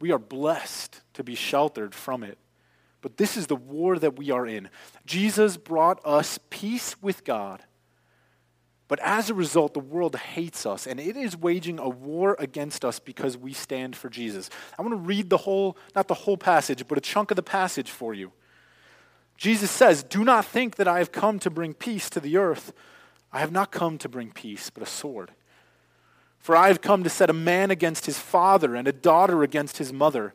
We 0.00 0.10
are 0.10 0.18
blessed 0.18 1.00
to 1.14 1.22
be 1.22 1.36
sheltered 1.36 1.94
from 1.94 2.24
it. 2.24 2.38
But 3.02 3.18
this 3.18 3.36
is 3.36 3.48
the 3.48 3.56
war 3.56 3.98
that 3.98 4.16
we 4.16 4.30
are 4.30 4.46
in. 4.46 4.70
Jesus 5.04 5.58
brought 5.58 6.00
us 6.04 6.38
peace 6.48 6.96
with 7.02 7.24
God 7.24 7.62
but 8.92 9.00
as 9.00 9.30
a 9.30 9.34
result, 9.34 9.72
the 9.72 9.80
world 9.80 10.14
hates 10.16 10.66
us, 10.66 10.86
and 10.86 11.00
it 11.00 11.16
is 11.16 11.34
waging 11.34 11.78
a 11.78 11.88
war 11.88 12.36
against 12.38 12.84
us 12.84 12.98
because 12.98 13.38
we 13.38 13.54
stand 13.54 13.96
for 13.96 14.10
Jesus. 14.10 14.50
I 14.78 14.82
want 14.82 14.92
to 14.92 14.98
read 14.98 15.30
the 15.30 15.38
whole, 15.38 15.78
not 15.94 16.08
the 16.08 16.14
whole 16.14 16.36
passage, 16.36 16.86
but 16.86 16.98
a 16.98 17.00
chunk 17.00 17.30
of 17.30 17.36
the 17.36 17.42
passage 17.42 17.90
for 17.90 18.12
you. 18.12 18.32
Jesus 19.38 19.70
says, 19.70 20.02
Do 20.02 20.24
not 20.24 20.44
think 20.44 20.76
that 20.76 20.86
I 20.86 20.98
have 20.98 21.10
come 21.10 21.38
to 21.38 21.48
bring 21.48 21.72
peace 21.72 22.10
to 22.10 22.20
the 22.20 22.36
earth. 22.36 22.74
I 23.32 23.40
have 23.40 23.50
not 23.50 23.72
come 23.72 23.96
to 23.96 24.10
bring 24.10 24.30
peace, 24.30 24.68
but 24.68 24.82
a 24.82 24.86
sword. 24.86 25.32
For 26.38 26.54
I 26.54 26.68
have 26.68 26.82
come 26.82 27.02
to 27.02 27.08
set 27.08 27.30
a 27.30 27.32
man 27.32 27.70
against 27.70 28.04
his 28.04 28.18
father, 28.18 28.74
and 28.74 28.86
a 28.86 28.92
daughter 28.92 29.42
against 29.42 29.78
his 29.78 29.90
mother, 29.90 30.34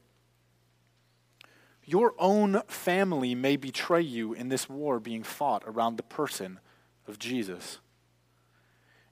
Your 1.91 2.13
own 2.17 2.61
family 2.69 3.35
may 3.35 3.57
betray 3.57 3.99
you 3.99 4.31
in 4.31 4.47
this 4.47 4.69
war 4.69 4.97
being 4.97 5.23
fought 5.23 5.61
around 5.67 5.97
the 5.97 6.03
person 6.03 6.61
of 7.05 7.19
Jesus. 7.19 7.79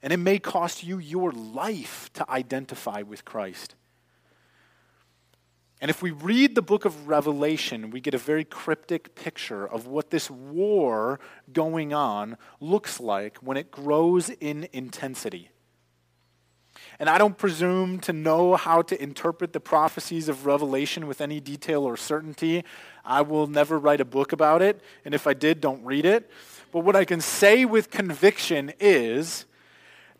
And 0.02 0.14
it 0.14 0.16
may 0.16 0.38
cost 0.38 0.82
you 0.82 0.98
your 0.98 1.30
life 1.30 2.10
to 2.14 2.30
identify 2.30 3.02
with 3.02 3.26
Christ. 3.26 3.74
And 5.82 5.90
if 5.90 6.00
we 6.00 6.10
read 6.10 6.54
the 6.54 6.62
book 6.62 6.86
of 6.86 7.06
Revelation, 7.06 7.90
we 7.90 8.00
get 8.00 8.14
a 8.14 8.18
very 8.18 8.46
cryptic 8.46 9.14
picture 9.14 9.68
of 9.68 9.86
what 9.86 10.08
this 10.08 10.30
war 10.30 11.20
going 11.52 11.92
on 11.92 12.38
looks 12.60 12.98
like 12.98 13.36
when 13.42 13.58
it 13.58 13.70
grows 13.70 14.30
in 14.30 14.66
intensity. 14.72 15.50
And 17.00 17.08
I 17.08 17.16
don't 17.16 17.38
presume 17.38 17.98
to 18.00 18.12
know 18.12 18.56
how 18.56 18.82
to 18.82 19.02
interpret 19.02 19.54
the 19.54 19.58
prophecies 19.58 20.28
of 20.28 20.44
Revelation 20.44 21.06
with 21.06 21.22
any 21.22 21.40
detail 21.40 21.84
or 21.84 21.96
certainty. 21.96 22.62
I 23.06 23.22
will 23.22 23.46
never 23.46 23.78
write 23.78 24.02
a 24.02 24.04
book 24.04 24.34
about 24.34 24.60
it, 24.60 24.82
and 25.06 25.14
if 25.14 25.26
I 25.26 25.32
did, 25.32 25.62
don't 25.62 25.82
read 25.82 26.04
it. 26.04 26.30
But 26.70 26.80
what 26.80 26.94
I 26.94 27.06
can 27.06 27.22
say 27.22 27.64
with 27.64 27.90
conviction 27.90 28.74
is 28.78 29.46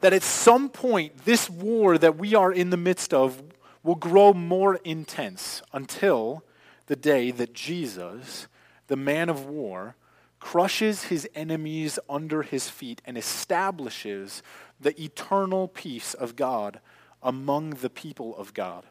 that 0.00 0.14
at 0.14 0.22
some 0.22 0.70
point, 0.70 1.26
this 1.26 1.50
war 1.50 1.98
that 1.98 2.16
we 2.16 2.34
are 2.34 2.50
in 2.50 2.70
the 2.70 2.78
midst 2.78 3.12
of 3.12 3.42
will 3.82 3.94
grow 3.94 4.32
more 4.32 4.76
intense 4.76 5.60
until 5.74 6.42
the 6.86 6.96
day 6.96 7.30
that 7.30 7.52
Jesus, 7.52 8.48
the 8.86 8.96
man 8.96 9.28
of 9.28 9.44
war, 9.44 9.96
crushes 10.40 11.04
his 11.04 11.28
enemies 11.34 11.98
under 12.08 12.42
his 12.42 12.70
feet 12.70 13.02
and 13.04 13.18
establishes 13.18 14.42
the 14.80 15.00
eternal 15.00 15.68
peace 15.68 16.14
of 16.14 16.36
God 16.36 16.80
among 17.22 17.70
the 17.70 17.90
people 17.90 18.36
of 18.36 18.54
God. 18.54 18.86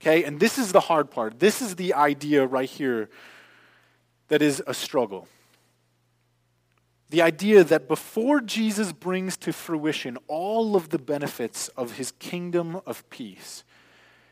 Okay, 0.00 0.24
and 0.24 0.40
this 0.40 0.58
is 0.58 0.72
the 0.72 0.80
hard 0.80 1.10
part. 1.10 1.38
This 1.38 1.62
is 1.62 1.76
the 1.76 1.94
idea 1.94 2.46
right 2.46 2.68
here 2.68 3.08
that 4.28 4.42
is 4.42 4.62
a 4.66 4.74
struggle. 4.74 5.28
The 7.08 7.22
idea 7.22 7.62
that 7.62 7.86
before 7.86 8.40
Jesus 8.40 8.92
brings 8.92 9.36
to 9.38 9.52
fruition 9.52 10.18
all 10.26 10.74
of 10.74 10.88
the 10.88 10.98
benefits 10.98 11.68
of 11.68 11.92
his 11.92 12.10
kingdom 12.12 12.80
of 12.84 13.08
peace, 13.10 13.62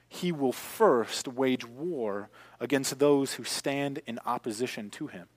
he 0.08 0.32
will 0.32 0.52
first 0.52 1.28
wage 1.28 1.64
war 1.64 2.30
against 2.60 2.98
those 2.98 3.34
who 3.34 3.44
stand 3.44 4.00
in 4.06 4.18
opposition 4.26 4.90
to 4.90 5.06
him. 5.06 5.28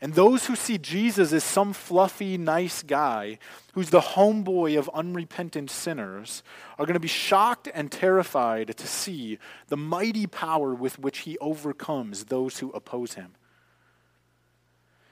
And 0.00 0.14
those 0.14 0.46
who 0.46 0.54
see 0.54 0.78
Jesus 0.78 1.32
as 1.32 1.42
some 1.42 1.72
fluffy, 1.72 2.38
nice 2.38 2.84
guy 2.84 3.38
who's 3.72 3.90
the 3.90 4.00
homeboy 4.00 4.78
of 4.78 4.88
unrepentant 4.94 5.70
sinners 5.70 6.44
are 6.78 6.86
going 6.86 6.94
to 6.94 7.00
be 7.00 7.08
shocked 7.08 7.68
and 7.74 7.90
terrified 7.90 8.76
to 8.76 8.86
see 8.86 9.38
the 9.66 9.76
mighty 9.76 10.28
power 10.28 10.72
with 10.72 11.00
which 11.00 11.18
he 11.20 11.36
overcomes 11.38 12.26
those 12.26 12.58
who 12.58 12.70
oppose 12.70 13.14
him. 13.14 13.34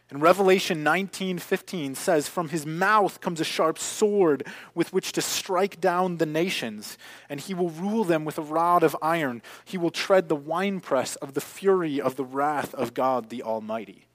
And 0.09 0.23
Revelation 0.23 0.85
19:15 0.85 1.97
says, 1.97 2.29
"From 2.29 2.51
his 2.51 2.65
mouth 2.65 3.21
comes 3.21 3.41
a 3.41 3.45
sharp 3.45 3.81
sword 3.81 4.47
with 4.73 4.93
which 4.93 5.11
to 5.13 5.21
strike 5.21 5.81
down 5.81 6.19
the 6.19 6.27
nations, 6.27 6.97
and 7.29 7.41
he 7.41 7.55
will 7.55 7.71
rule 7.71 8.05
them 8.05 8.25
with 8.25 8.39
a 8.39 8.43
rod 8.43 8.85
of 8.85 8.97
iron. 9.03 9.43
He 9.65 9.77
will 9.77 9.91
tread 9.91 10.29
the 10.29 10.37
winepress 10.37 11.17
of 11.17 11.35
the 11.35 11.41
fury 11.41 12.01
of 12.01 12.15
the 12.15 12.25
wrath 12.25 12.73
of 12.75 12.95
God 12.95 13.31
the 13.31 13.43
Almighty." 13.43 14.06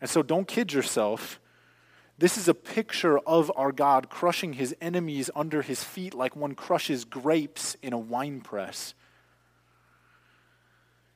And 0.00 0.08
so 0.08 0.22
don't 0.22 0.46
kid 0.46 0.72
yourself. 0.72 1.40
This 2.18 2.36
is 2.36 2.48
a 2.48 2.54
picture 2.54 3.18
of 3.20 3.50
our 3.54 3.70
God 3.70 4.10
crushing 4.10 4.54
his 4.54 4.74
enemies 4.80 5.30
under 5.36 5.62
his 5.62 5.84
feet 5.84 6.14
like 6.14 6.34
one 6.34 6.54
crushes 6.54 7.04
grapes 7.04 7.76
in 7.82 7.92
a 7.92 7.98
winepress. 7.98 8.94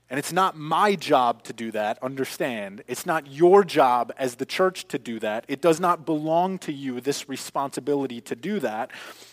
And 0.09 0.18
it's 0.18 0.33
not 0.33 0.57
my 0.59 0.95
job 0.95 1.42
to 1.45 1.55
do 1.55 1.71
that, 1.71 1.99
understand. 2.03 2.85
It's 2.87 3.07
not 3.07 3.33
your 3.33 3.64
job 3.64 4.12
as 4.18 4.37
the 4.37 4.45
church 4.45 4.87
to 4.88 4.99
do 4.99 5.18
that. 5.21 5.47
It 5.49 5.62
does 5.62 5.81
not 5.81 6.05
belong 6.05 6.59
to 6.61 6.73
you, 6.73 7.01
this 7.01 7.29
responsibility 7.29 8.21
to 8.21 8.37
do 8.37 8.61
that. 8.61 8.90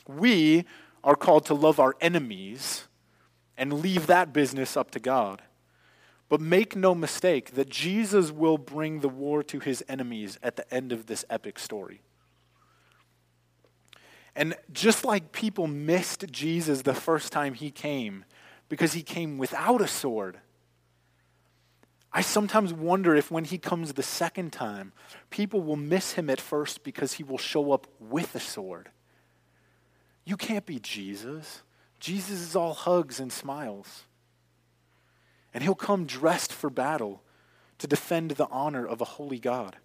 We 0.07 0.63
are 1.03 1.17
called 1.17 1.45
to 1.47 1.53
love 1.53 1.79
our 1.79 1.95
enemies 1.99 2.87
and 3.57 3.81
leave 3.81 4.07
that 4.07 4.31
business 4.31 4.77
up 4.77 4.91
to 4.91 4.99
God. 4.99 5.41
But 6.29 6.39
make 6.39 6.75
no 6.75 6.93
mistake 6.93 7.55
that 7.55 7.69
Jesus 7.69 8.31
will 8.31 8.59
bring 8.59 8.99
the 8.99 9.09
war 9.09 9.41
to 9.43 9.59
his 9.59 9.83
enemies 9.89 10.37
at 10.43 10.55
the 10.55 10.73
end 10.73 10.91
of 10.91 11.07
this 11.07 11.25
epic 11.29 11.57
story. 11.57 12.01
And 14.35 14.55
just 14.71 15.03
like 15.03 15.31
people 15.31 15.67
missed 15.67 16.31
Jesus 16.31 16.83
the 16.83 16.93
first 16.93 17.33
time 17.33 17.55
he 17.55 17.71
came 17.71 18.25
because 18.69 18.93
he 18.93 19.01
came 19.01 19.39
without 19.39 19.81
a 19.81 19.87
sword, 19.87 20.39
I 22.13 22.21
sometimes 22.21 22.73
wonder 22.73 23.15
if 23.15 23.29
when 23.29 23.43
he 23.43 23.57
comes 23.57 23.93
the 23.93 24.03
second 24.03 24.53
time, 24.53 24.93
people 25.29 25.61
will 25.61 25.75
miss 25.75 26.13
him 26.13 26.29
at 26.29 26.39
first 26.39 26.83
because 26.83 27.13
he 27.13 27.23
will 27.23 27.37
show 27.37 27.71
up 27.71 27.87
with 27.99 28.35
a 28.35 28.39
sword. 28.39 28.89
You 30.25 30.37
can't 30.37 30.65
be 30.65 30.79
Jesus. 30.79 31.63
Jesus 31.99 32.39
is 32.39 32.55
all 32.55 32.73
hugs 32.73 33.19
and 33.19 33.31
smiles. 33.31 34.03
And 35.53 35.63
he'll 35.63 35.75
come 35.75 36.05
dressed 36.05 36.53
for 36.53 36.69
battle 36.69 37.21
to 37.79 37.87
defend 37.87 38.31
the 38.31 38.47
honor 38.49 38.85
of 38.85 39.01
a 39.01 39.05
holy 39.05 39.39
God. 39.39 39.77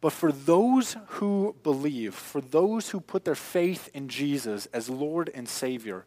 But 0.00 0.12
for 0.12 0.32
those 0.32 0.96
who 1.08 1.54
believe, 1.62 2.14
for 2.14 2.40
those 2.40 2.90
who 2.90 3.00
put 3.00 3.24
their 3.24 3.34
faith 3.34 3.90
in 3.92 4.08
Jesus 4.08 4.66
as 4.72 4.88
Lord 4.88 5.30
and 5.34 5.48
Savior, 5.48 6.06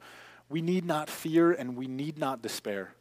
we 0.50 0.62
need 0.62 0.84
not 0.84 1.10
fear 1.10 1.52
and 1.52 1.78
we 1.78 1.88
need 1.88 2.18
not 2.18 2.42
despair. 2.42 2.94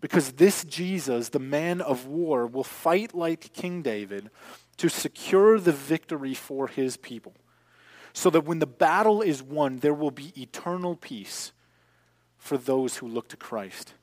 Because 0.00 0.32
this 0.32 0.64
Jesus, 0.64 1.30
the 1.30 1.38
man 1.38 1.80
of 1.80 2.06
war, 2.06 2.46
will 2.46 2.64
fight 2.64 3.14
like 3.14 3.52
King 3.52 3.82
David 3.82 4.30
to 4.76 4.88
secure 4.88 5.58
the 5.58 5.72
victory 5.72 6.34
for 6.34 6.68
his 6.68 6.96
people. 6.96 7.34
So 8.12 8.30
that 8.30 8.44
when 8.44 8.60
the 8.60 8.66
battle 8.66 9.22
is 9.22 9.42
won, 9.42 9.78
there 9.78 9.94
will 9.94 10.12
be 10.12 10.32
eternal 10.40 10.94
peace 10.94 11.52
for 12.44 12.58
those 12.58 12.98
who 12.98 13.08
look 13.08 13.28
to 13.28 13.36
Christ 13.36 13.94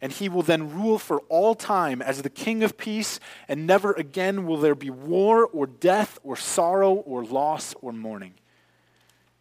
and 0.00 0.12
he 0.12 0.28
will 0.28 0.42
then 0.42 0.72
rule 0.72 0.98
for 0.98 1.20
all 1.28 1.54
time 1.54 2.00
as 2.00 2.22
the 2.22 2.30
King 2.30 2.62
of 2.62 2.76
peace, 2.76 3.18
and 3.48 3.66
never 3.66 3.92
again 3.92 4.46
will 4.46 4.58
there 4.58 4.74
be 4.74 4.90
war 4.90 5.46
or 5.46 5.66
death 5.66 6.18
or 6.22 6.36
sorrow 6.36 6.94
or 6.94 7.24
loss 7.24 7.74
or 7.80 7.92
mourning. 7.92 8.34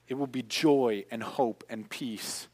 It 0.07 0.15
will 0.15 0.27
be 0.27 0.41
joy 0.41 1.05
and 1.11 1.21
hope 1.21 1.63
and 1.69 1.89
peace. 1.89 2.47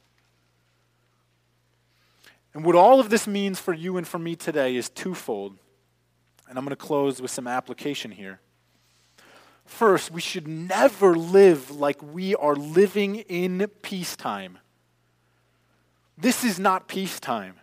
And 2.54 2.66
what 2.66 2.76
all 2.76 3.00
of 3.00 3.10
this 3.10 3.26
means 3.26 3.60
for 3.60 3.74
you 3.74 3.98
and 3.98 4.08
for 4.08 4.20
me 4.20 4.36
today 4.36 4.76
is 4.76 4.90
twofold. 4.90 5.58
And 6.50 6.58
I'm 6.58 6.66
going 6.66 6.72
to 6.72 6.76
close 6.76 7.22
with 7.22 7.32
some 7.32 7.48
application 7.48 8.12
here. 8.12 8.42
First, 9.66 10.12
we 10.12 10.20
should 10.20 10.48
never 10.48 11.16
live 11.16 11.72
like 11.72 12.04
we 12.04 12.36
are 12.36 12.56
living 12.56 13.16
in 13.16 13.66
peacetime. 13.82 14.60
This 16.18 16.44
is 16.44 16.60
not 16.60 16.88
peacetime. 16.88 17.56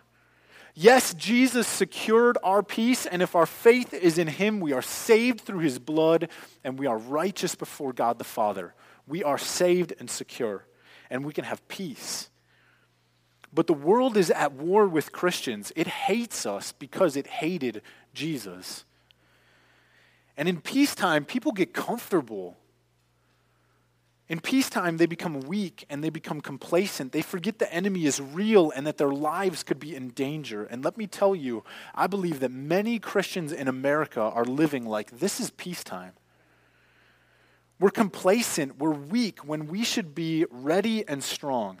Yes, 0.73 1.13
Jesus 1.13 1.67
secured 1.67 2.37
our 2.43 2.63
peace, 2.63 3.05
and 3.05 3.21
if 3.21 3.35
our 3.35 3.45
faith 3.45 3.93
is 3.93 4.17
in 4.17 4.27
him, 4.27 4.59
we 4.59 4.71
are 4.71 4.81
saved 4.81 5.41
through 5.41 5.59
his 5.59 5.79
blood 5.79 6.29
and 6.63 6.79
we 6.79 6.87
are 6.87 6.97
righteous 6.97 7.55
before 7.55 7.91
God 7.91 8.17
the 8.17 8.23
Father. 8.23 8.73
We 9.07 9.23
are 9.23 9.37
saved 9.37 9.93
and 9.99 10.09
secure, 10.09 10.65
and 11.09 11.25
we 11.25 11.33
can 11.33 11.43
have 11.43 11.67
peace. 11.67 12.29
But 13.53 13.67
the 13.67 13.73
world 13.73 14.15
is 14.15 14.31
at 14.31 14.53
war 14.53 14.87
with 14.87 15.11
Christians. 15.11 15.73
It 15.75 15.87
hates 15.87 16.45
us 16.45 16.71
because 16.71 17.17
it 17.17 17.27
hated 17.27 17.81
Jesus. 18.13 18.85
And 20.37 20.47
in 20.47 20.61
peacetime, 20.61 21.25
people 21.25 21.51
get 21.51 21.73
comfortable 21.73 22.57
in 24.31 24.39
peacetime, 24.39 24.95
they 24.95 25.07
become 25.07 25.41
weak 25.41 25.83
and 25.89 26.01
they 26.01 26.09
become 26.09 26.39
complacent. 26.39 27.11
They 27.11 27.21
forget 27.21 27.59
the 27.59 27.71
enemy 27.71 28.05
is 28.05 28.21
real 28.21 28.71
and 28.71 28.87
that 28.87 28.97
their 28.97 29.11
lives 29.11 29.61
could 29.61 29.77
be 29.77 29.93
in 29.93 30.11
danger. 30.11 30.63
And 30.63 30.85
let 30.85 30.97
me 30.97 31.05
tell 31.05 31.35
you, 31.35 31.65
I 31.93 32.07
believe 32.07 32.39
that 32.39 32.49
many 32.49 32.97
Christians 32.97 33.51
in 33.51 33.67
America 33.67 34.21
are 34.21 34.45
living 34.45 34.85
like 34.85 35.19
this 35.19 35.41
is 35.41 35.49
peacetime. 35.49 36.13
We're 37.77 37.89
complacent, 37.89 38.79
we're 38.79 38.91
weak 38.93 39.39
when 39.39 39.67
we 39.67 39.83
should 39.83 40.15
be 40.15 40.45
ready 40.49 41.05
and 41.09 41.21
strong 41.21 41.79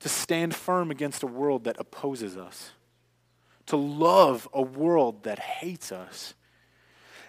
to 0.00 0.08
stand 0.08 0.54
firm 0.54 0.90
against 0.90 1.22
a 1.22 1.26
world 1.26 1.64
that 1.64 1.76
opposes 1.78 2.38
us, 2.38 2.70
to 3.66 3.76
love 3.76 4.48
a 4.54 4.62
world 4.62 5.24
that 5.24 5.38
hates 5.38 5.92
us 5.92 6.32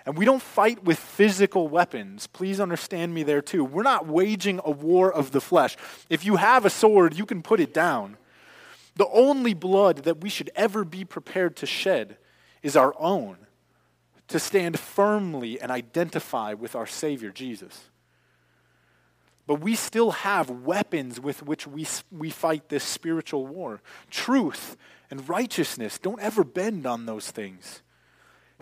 and 0.05 0.17
we 0.17 0.25
don't 0.25 0.41
fight 0.41 0.83
with 0.83 0.99
physical 0.99 1.67
weapons. 1.67 2.27
Please 2.27 2.59
understand 2.59 3.13
me 3.13 3.23
there 3.23 3.41
too. 3.41 3.63
We're 3.63 3.83
not 3.83 4.07
waging 4.07 4.59
a 4.65 4.71
war 4.71 5.11
of 5.11 5.31
the 5.31 5.41
flesh. 5.41 5.77
If 6.09 6.25
you 6.25 6.35
have 6.35 6.65
a 6.65 6.69
sword, 6.69 7.17
you 7.17 7.25
can 7.25 7.41
put 7.41 7.59
it 7.59 7.73
down. 7.73 8.17
The 8.95 9.07
only 9.07 9.53
blood 9.53 9.99
that 9.99 10.21
we 10.21 10.29
should 10.29 10.51
ever 10.55 10.83
be 10.83 11.05
prepared 11.05 11.55
to 11.57 11.65
shed 11.65 12.17
is 12.61 12.75
our 12.75 12.93
own, 12.99 13.37
to 14.27 14.39
stand 14.39 14.77
firmly 14.77 15.59
and 15.59 15.71
identify 15.71 16.53
with 16.53 16.75
our 16.75 16.85
Savior 16.85 17.31
Jesus. 17.31 17.89
But 19.47 19.61
we 19.61 19.75
still 19.75 20.11
have 20.11 20.49
weapons 20.49 21.19
with 21.19 21.43
which 21.43 21.65
we, 21.67 21.85
we 22.11 22.29
fight 22.29 22.69
this 22.69 22.83
spiritual 22.83 23.47
war. 23.47 23.81
Truth 24.09 24.77
and 25.09 25.27
righteousness, 25.27 25.97
don't 25.97 26.21
ever 26.21 26.43
bend 26.43 26.85
on 26.85 27.05
those 27.05 27.29
things 27.31 27.81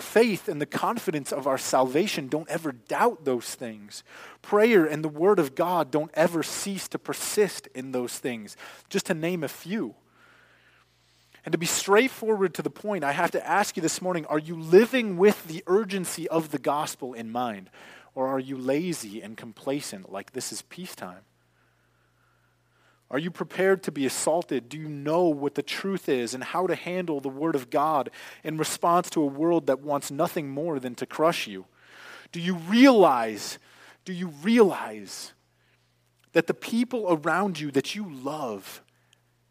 faith 0.02 0.48
and 0.48 0.62
the 0.62 0.66
confidence 0.66 1.32
of 1.32 1.48
our 1.48 1.58
salvation, 1.58 2.28
don't 2.28 2.50
ever 2.50 2.72
doubt 2.72 3.26
those 3.26 3.56
things. 3.56 4.04
Prayer 4.42 4.86
and 4.86 5.04
the 5.04 5.10
Word 5.10 5.40
of 5.40 5.56
God 5.56 5.92
don't 5.92 6.12
ever 6.14 6.44
cease 6.44 6.88
to 6.90 7.00
persist 7.00 7.68
in 7.74 7.92
those 7.92 8.18
things, 8.18 8.58
just 8.90 9.06
to 9.08 9.14
name 9.14 9.44
a 9.44 9.48
few. 9.48 9.96
And 11.46 11.52
to 11.54 11.58
be 11.58 11.66
straightforward 11.66 12.54
to 12.56 12.62
the 12.62 12.70
point, 12.70 13.04
I 13.04 13.14
have 13.14 13.32
to 13.32 13.48
ask 13.48 13.76
you 13.76 13.82
this 13.82 14.02
morning 14.02 14.26
are 14.26 14.40
you 14.40 14.56
living 14.56 15.18
with 15.18 15.48
the 15.48 15.64
urgency 15.68 16.28
of 16.28 16.52
the 16.52 16.60
gospel 16.60 17.14
in 17.14 17.32
mind? 17.32 17.70
Or 18.14 18.28
are 18.28 18.40
you 18.40 18.58
lazy 18.58 19.22
and 19.22 19.38
complacent 19.38 20.12
like 20.12 20.34
this 20.34 20.52
is 20.52 20.62
peacetime? 20.64 21.22
Are 23.12 23.20
you 23.20 23.30
prepared 23.30 23.84
to 23.84 23.92
be 23.92 24.06
assaulted? 24.06 24.70
Do 24.70 24.78
you 24.78 24.88
know 24.88 25.26
what 25.26 25.56
the 25.56 25.62
truth 25.62 26.08
is 26.08 26.34
and 26.34 26.42
how 26.42 26.66
to 26.66 26.76
handle 26.76 27.20
the 27.20 27.28
Word 27.28 27.56
of 27.56 27.70
God 27.70 28.10
in 28.42 28.58
response 28.58 29.10
to 29.12 29.22
a 29.22 29.26
world 29.26 29.68
that 29.68 29.82
wants 29.82 30.12
nothing 30.12 30.50
more 30.50 30.80
than 30.80 30.96
to 30.96 31.06
crush 31.06 31.46
you? 31.46 31.66
Do 32.32 32.40
you 32.40 32.56
realize, 32.56 33.60
do 34.06 34.14
you 34.14 34.30
realize 34.42 35.34
that 36.32 36.48
the 36.48 36.54
people 36.54 37.06
around 37.10 37.60
you 37.60 37.70
that 37.72 37.96
you 37.96 38.10
love 38.10 38.82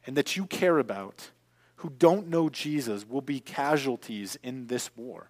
and 0.07 0.17
that 0.17 0.37
you 0.37 0.47
care 0.47 0.79
about 0.79 1.31
who 1.77 1.91
don't 1.91 2.29
know 2.29 2.49
Jesus 2.49 3.07
will 3.07 3.21
be 3.21 3.41
casualties 3.41 4.39
in 4.43 4.69
this 4.69 4.97
war? 4.97 5.29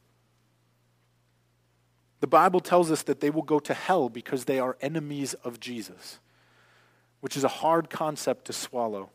The 2.21 2.29
Bible 2.29 2.61
tells 2.61 2.93
us 2.93 3.03
that 3.03 3.19
they 3.19 3.31
will 3.31 3.43
go 3.43 3.59
to 3.59 3.75
hell 3.75 4.09
because 4.09 4.45
they 4.45 4.61
are 4.61 4.77
enemies 4.81 5.35
of 5.43 5.59
Jesus 5.59 6.21
which 7.21 7.37
is 7.37 7.45
a 7.45 7.49
hard 7.49 7.91
concept 7.91 8.47
to 8.47 8.53
swallow. 8.53 9.11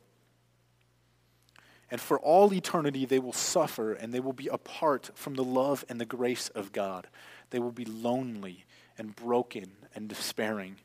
And 1.91 2.01
for 2.01 2.19
all 2.19 2.53
eternity, 2.53 3.05
they 3.05 3.19
will 3.19 3.33
suffer 3.33 3.93
and 3.93 4.13
they 4.13 4.19
will 4.19 4.33
be 4.33 4.47
apart 4.47 5.11
from 5.13 5.35
the 5.35 5.43
love 5.43 5.85
and 5.87 5.99
the 6.01 6.05
grace 6.05 6.49
of 6.49 6.71
God. 6.71 7.07
They 7.51 7.59
will 7.59 7.71
be 7.71 7.85
lonely 7.85 8.65
and 8.97 9.15
broken 9.15 9.71
and 9.93 10.09
despairing. 10.09 10.77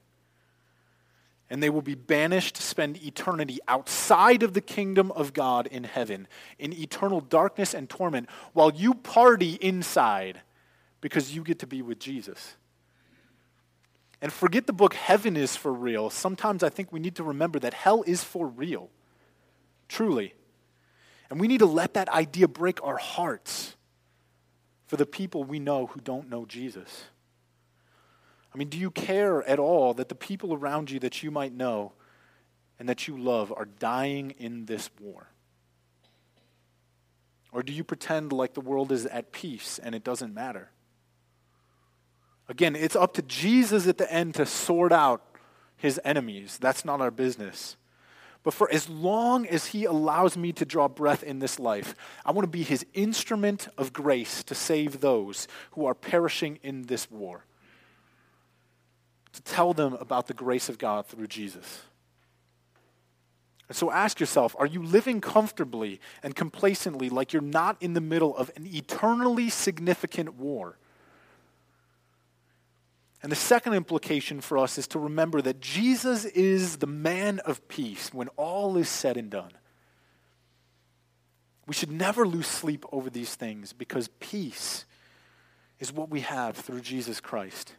And 1.48 1.62
they 1.62 1.70
will 1.70 1.82
be 1.82 1.94
banished 1.94 2.56
to 2.56 2.62
spend 2.62 3.02
eternity 3.02 3.58
outside 3.66 4.42
of 4.42 4.52
the 4.52 4.60
kingdom 4.60 5.10
of 5.12 5.32
God 5.32 5.66
in 5.66 5.84
heaven, 5.84 6.28
in 6.58 6.72
eternal 6.72 7.20
darkness 7.20 7.74
and 7.74 7.88
torment, 7.88 8.28
while 8.52 8.70
you 8.70 8.94
party 8.94 9.54
inside 9.54 10.42
because 11.00 11.34
you 11.34 11.42
get 11.42 11.58
to 11.60 11.66
be 11.66 11.82
with 11.82 11.98
Jesus. 11.98 12.56
And 14.22 14.32
forget 14.32 14.66
the 14.66 14.72
book 14.72 14.94
Heaven 14.94 15.36
is 15.36 15.56
for 15.56 15.72
real. 15.72 16.10
Sometimes 16.10 16.62
I 16.62 16.68
think 16.68 16.92
we 16.92 17.00
need 17.00 17.16
to 17.16 17.24
remember 17.24 17.58
that 17.60 17.74
hell 17.74 18.02
is 18.06 18.22
for 18.22 18.46
real. 18.46 18.90
Truly. 19.88 20.34
And 21.30 21.40
we 21.40 21.48
need 21.48 21.58
to 21.58 21.66
let 21.66 21.94
that 21.94 22.08
idea 22.08 22.48
break 22.48 22.82
our 22.84 22.96
hearts 22.96 23.76
for 24.86 24.96
the 24.96 25.06
people 25.06 25.44
we 25.44 25.58
know 25.58 25.86
who 25.86 26.00
don't 26.00 26.28
know 26.28 26.44
Jesus. 26.44 27.04
I 28.52 28.58
mean, 28.58 28.68
do 28.68 28.76
you 28.76 28.90
care 28.90 29.42
at 29.48 29.58
all 29.58 29.94
that 29.94 30.08
the 30.08 30.14
people 30.14 30.52
around 30.52 30.90
you 30.90 30.98
that 31.00 31.22
you 31.22 31.30
might 31.30 31.54
know 31.54 31.92
and 32.78 32.88
that 32.88 33.06
you 33.06 33.16
love 33.16 33.52
are 33.56 33.66
dying 33.66 34.32
in 34.32 34.66
this 34.66 34.90
war? 35.00 35.28
Or 37.52 37.62
do 37.62 37.72
you 37.72 37.84
pretend 37.84 38.32
like 38.32 38.54
the 38.54 38.60
world 38.60 38.90
is 38.92 39.06
at 39.06 39.32
peace 39.32 39.78
and 39.82 39.94
it 39.94 40.02
doesn't 40.02 40.34
matter? 40.34 40.70
Again, 42.50 42.74
it's 42.74 42.96
up 42.96 43.14
to 43.14 43.22
Jesus 43.22 43.86
at 43.86 43.96
the 43.96 44.12
end 44.12 44.34
to 44.34 44.44
sort 44.44 44.90
out 44.90 45.22
his 45.76 46.00
enemies. 46.04 46.58
That's 46.60 46.84
not 46.84 47.00
our 47.00 47.12
business. 47.12 47.76
But 48.42 48.54
for 48.54 48.68
as 48.72 48.88
long 48.88 49.46
as 49.46 49.66
he 49.66 49.84
allows 49.84 50.36
me 50.36 50.52
to 50.54 50.64
draw 50.64 50.88
breath 50.88 51.22
in 51.22 51.38
this 51.38 51.60
life, 51.60 51.94
I 52.26 52.32
want 52.32 52.42
to 52.44 52.50
be 52.50 52.64
his 52.64 52.84
instrument 52.92 53.68
of 53.78 53.92
grace 53.92 54.42
to 54.44 54.56
save 54.56 55.00
those 55.00 55.46
who 55.72 55.86
are 55.86 55.94
perishing 55.94 56.58
in 56.64 56.86
this 56.86 57.08
war. 57.08 57.44
To 59.34 59.42
tell 59.42 59.72
them 59.72 59.94
about 59.94 60.26
the 60.26 60.34
grace 60.34 60.68
of 60.68 60.76
God 60.76 61.06
through 61.06 61.28
Jesus. 61.28 61.82
And 63.68 63.76
so 63.76 63.92
ask 63.92 64.18
yourself 64.18 64.56
are 64.58 64.66
you 64.66 64.82
living 64.82 65.20
comfortably 65.20 66.00
and 66.24 66.34
complacently 66.34 67.10
like 67.10 67.32
you're 67.32 67.42
not 67.42 67.76
in 67.80 67.92
the 67.94 68.00
middle 68.00 68.36
of 68.36 68.50
an 68.56 68.66
eternally 68.66 69.50
significant 69.50 70.34
war? 70.34 70.78
And 73.22 73.30
the 73.30 73.36
second 73.36 73.74
implication 73.74 74.40
for 74.40 74.56
us 74.56 74.78
is 74.78 74.88
to 74.88 74.98
remember 74.98 75.42
that 75.42 75.60
Jesus 75.60 76.24
is 76.24 76.78
the 76.78 76.86
man 76.86 77.38
of 77.40 77.66
peace 77.68 78.14
when 78.14 78.28
all 78.36 78.76
is 78.76 78.88
said 78.88 79.16
and 79.16 79.30
done. 79.30 79.52
We 81.66 81.74
should 81.74 81.90
never 81.92 82.26
lose 82.26 82.46
sleep 82.46 82.84
over 82.90 83.10
these 83.10 83.34
things 83.34 83.72
because 83.72 84.08
peace 84.20 84.86
is 85.78 85.92
what 85.92 86.10
we 86.10 86.20
have 86.20 86.56
through 86.56 86.80
Jesus 86.80 87.20
Christ. 87.20 87.74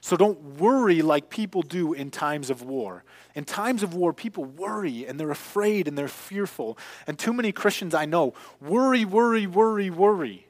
So 0.00 0.16
don't 0.16 0.58
worry 0.58 1.02
like 1.02 1.28
people 1.28 1.62
do 1.62 1.92
in 1.92 2.10
times 2.10 2.48
of 2.48 2.62
war. 2.62 3.04
In 3.34 3.44
times 3.44 3.82
of 3.82 3.94
war, 3.94 4.14
people 4.14 4.44
worry 4.44 5.06
and 5.06 5.20
they're 5.20 5.30
afraid 5.30 5.88
and 5.88 5.98
they're 5.98 6.08
fearful. 6.08 6.78
And 7.06 7.18
too 7.18 7.34
many 7.34 7.52
Christians 7.52 7.94
I 7.94 8.06
know 8.06 8.34
worry, 8.60 9.04
worry, 9.04 9.46
worry, 9.46 9.90
worry. 9.90 10.46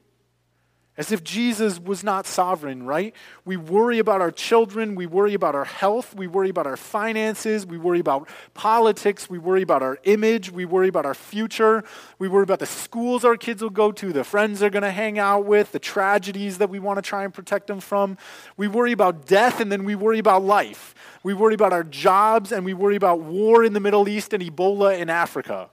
As 1.00 1.12
if 1.12 1.24
Jesus 1.24 1.80
was 1.80 2.04
not 2.04 2.26
sovereign, 2.26 2.82
right? 2.82 3.14
We 3.46 3.56
worry 3.56 4.00
about 4.00 4.20
our 4.20 4.30
children. 4.30 4.94
We 4.94 5.06
worry 5.06 5.32
about 5.32 5.54
our 5.54 5.64
health. 5.64 6.14
We 6.14 6.26
worry 6.26 6.50
about 6.50 6.66
our 6.66 6.76
finances. 6.76 7.64
We 7.64 7.78
worry 7.78 8.00
about 8.00 8.28
politics. 8.52 9.30
We 9.30 9.38
worry 9.38 9.62
about 9.62 9.82
our 9.82 9.96
image. 10.04 10.50
We 10.50 10.66
worry 10.66 10.88
about 10.88 11.06
our 11.06 11.14
future. 11.14 11.84
We 12.18 12.28
worry 12.28 12.42
about 12.42 12.58
the 12.58 12.66
schools 12.66 13.24
our 13.24 13.38
kids 13.38 13.62
will 13.62 13.70
go 13.70 13.92
to, 13.92 14.12
the 14.12 14.24
friends 14.24 14.60
they're 14.60 14.68
going 14.68 14.82
to 14.82 14.90
hang 14.90 15.18
out 15.18 15.46
with, 15.46 15.72
the 15.72 15.78
tragedies 15.78 16.58
that 16.58 16.68
we 16.68 16.78
want 16.78 16.98
to 16.98 17.02
try 17.02 17.24
and 17.24 17.32
protect 17.32 17.68
them 17.68 17.80
from. 17.80 18.18
We 18.58 18.68
worry 18.68 18.92
about 18.92 19.24
death 19.24 19.58
and 19.58 19.72
then 19.72 19.84
we 19.84 19.94
worry 19.94 20.18
about 20.18 20.42
life. 20.42 20.94
We 21.22 21.32
worry 21.32 21.54
about 21.54 21.72
our 21.72 21.84
jobs 21.84 22.52
and 22.52 22.62
we 22.62 22.74
worry 22.74 22.96
about 22.96 23.22
war 23.22 23.64
in 23.64 23.72
the 23.72 23.80
Middle 23.80 24.06
East 24.06 24.34
and 24.34 24.42
Ebola 24.42 24.98
in 24.98 25.08
Africa. 25.08 25.70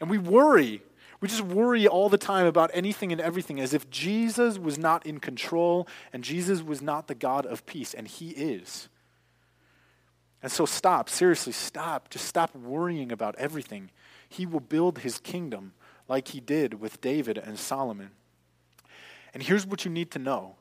And 0.00 0.08
we 0.08 0.16
worry 0.16 0.80
we 1.24 1.28
just 1.28 1.40
worry 1.40 1.88
all 1.88 2.10
the 2.10 2.18
time 2.18 2.44
about 2.44 2.70
anything 2.74 3.10
and 3.10 3.18
everything 3.18 3.58
as 3.58 3.72
if 3.72 3.88
Jesus 3.88 4.58
was 4.58 4.76
not 4.76 5.06
in 5.06 5.20
control 5.20 5.88
and 6.12 6.22
Jesus 6.22 6.60
was 6.60 6.82
not 6.82 7.08
the 7.08 7.14
God 7.14 7.46
of 7.46 7.64
peace, 7.64 7.94
and 7.94 8.06
He 8.06 8.28
is. 8.32 8.90
And 10.42 10.52
so 10.52 10.66
stop, 10.66 11.08
seriously, 11.08 11.54
stop. 11.54 12.10
Just 12.10 12.26
stop 12.26 12.54
worrying 12.54 13.10
about 13.10 13.36
everything. 13.36 13.90
He 14.28 14.44
will 14.44 14.60
build 14.60 14.98
His 14.98 15.18
kingdom 15.18 15.72
like 16.08 16.28
He 16.28 16.40
did 16.40 16.78
with 16.78 17.00
David 17.00 17.38
and 17.38 17.58
Solomon. 17.58 18.10
And 19.32 19.42
here's 19.42 19.66
what 19.66 19.86
you 19.86 19.90
need 19.90 20.10
to 20.10 20.18
know 20.18 20.56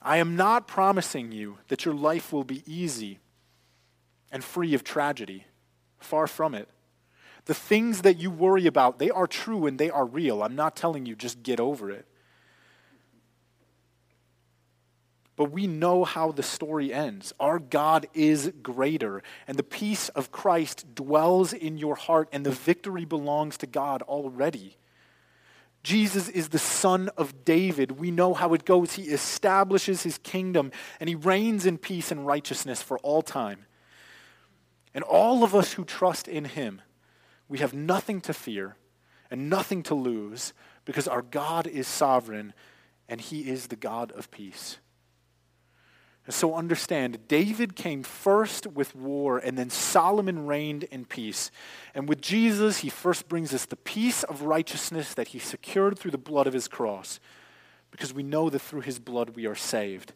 I 0.00 0.18
am 0.18 0.36
not 0.36 0.68
promising 0.68 1.32
you 1.32 1.58
that 1.66 1.84
your 1.84 1.94
life 1.94 2.32
will 2.32 2.44
be 2.44 2.62
easy 2.72 3.18
and 4.30 4.44
free 4.44 4.74
of 4.74 4.84
tragedy. 4.84 5.44
Far 5.98 6.28
from 6.28 6.54
it. 6.54 6.68
The 7.48 7.54
things 7.54 8.02
that 8.02 8.18
you 8.18 8.30
worry 8.30 8.66
about, 8.66 8.98
they 8.98 9.08
are 9.08 9.26
true 9.26 9.64
and 9.64 9.78
they 9.78 9.88
are 9.88 10.04
real. 10.04 10.42
I'm 10.42 10.54
not 10.54 10.76
telling 10.76 11.06
you 11.06 11.16
just 11.16 11.42
get 11.42 11.58
over 11.58 11.90
it. 11.90 12.04
But 15.34 15.50
we 15.50 15.66
know 15.66 16.04
how 16.04 16.30
the 16.30 16.42
story 16.42 16.92
ends. 16.92 17.32
Our 17.40 17.58
God 17.58 18.06
is 18.12 18.52
greater, 18.62 19.22
and 19.46 19.56
the 19.56 19.62
peace 19.62 20.10
of 20.10 20.30
Christ 20.30 20.94
dwells 20.94 21.54
in 21.54 21.78
your 21.78 21.94
heart, 21.94 22.28
and 22.32 22.44
the 22.44 22.50
victory 22.50 23.06
belongs 23.06 23.56
to 23.58 23.66
God 23.66 24.02
already. 24.02 24.76
Jesus 25.82 26.28
is 26.28 26.50
the 26.50 26.58
son 26.58 27.08
of 27.16 27.46
David. 27.46 27.92
We 27.92 28.10
know 28.10 28.34
how 28.34 28.52
it 28.52 28.66
goes. 28.66 28.92
He 28.92 29.04
establishes 29.04 30.02
his 30.02 30.18
kingdom, 30.18 30.70
and 31.00 31.08
he 31.08 31.14
reigns 31.14 31.64
in 31.64 31.78
peace 31.78 32.10
and 32.10 32.26
righteousness 32.26 32.82
for 32.82 32.98
all 32.98 33.22
time. 33.22 33.64
And 34.92 35.02
all 35.02 35.44
of 35.44 35.54
us 35.54 35.72
who 35.72 35.86
trust 35.86 36.28
in 36.28 36.44
him, 36.44 36.82
we 37.48 37.58
have 37.58 37.72
nothing 37.72 38.20
to 38.22 38.34
fear 38.34 38.76
and 39.30 39.50
nothing 39.50 39.82
to 39.84 39.94
lose 39.94 40.52
because 40.84 41.08
our 41.08 41.22
God 41.22 41.66
is 41.66 41.86
sovereign 41.86 42.52
and 43.08 43.20
he 43.20 43.48
is 43.48 43.66
the 43.68 43.76
God 43.76 44.12
of 44.12 44.30
peace. 44.30 44.78
And 46.26 46.34
so 46.34 46.54
understand, 46.54 47.26
David 47.26 47.74
came 47.74 48.02
first 48.02 48.66
with 48.66 48.94
war, 48.94 49.38
and 49.38 49.56
then 49.56 49.70
Solomon 49.70 50.46
reigned 50.46 50.84
in 50.84 51.06
peace. 51.06 51.50
And 51.94 52.06
with 52.06 52.20
Jesus, 52.20 52.78
he 52.78 52.90
first 52.90 53.30
brings 53.30 53.54
us 53.54 53.64
the 53.64 53.76
peace 53.76 54.24
of 54.24 54.42
righteousness 54.42 55.14
that 55.14 55.28
he 55.28 55.38
secured 55.38 55.98
through 55.98 56.10
the 56.10 56.18
blood 56.18 56.46
of 56.46 56.52
his 56.52 56.68
cross, 56.68 57.18
because 57.90 58.12
we 58.12 58.22
know 58.22 58.50
that 58.50 58.58
through 58.58 58.82
his 58.82 58.98
blood 58.98 59.30
we 59.30 59.46
are 59.46 59.54
saved 59.54 60.12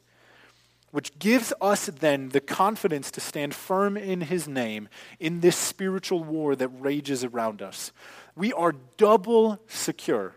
which 0.92 1.18
gives 1.18 1.52
us 1.60 1.86
then 1.86 2.28
the 2.28 2.40
confidence 2.40 3.10
to 3.10 3.20
stand 3.20 3.54
firm 3.54 3.96
in 3.96 4.20
his 4.20 4.46
name 4.46 4.88
in 5.18 5.40
this 5.40 5.56
spiritual 5.56 6.22
war 6.22 6.54
that 6.54 6.68
rages 6.68 7.24
around 7.24 7.62
us. 7.62 7.92
We 8.36 8.52
are 8.52 8.74
double 8.98 9.58
secure. 9.66 10.34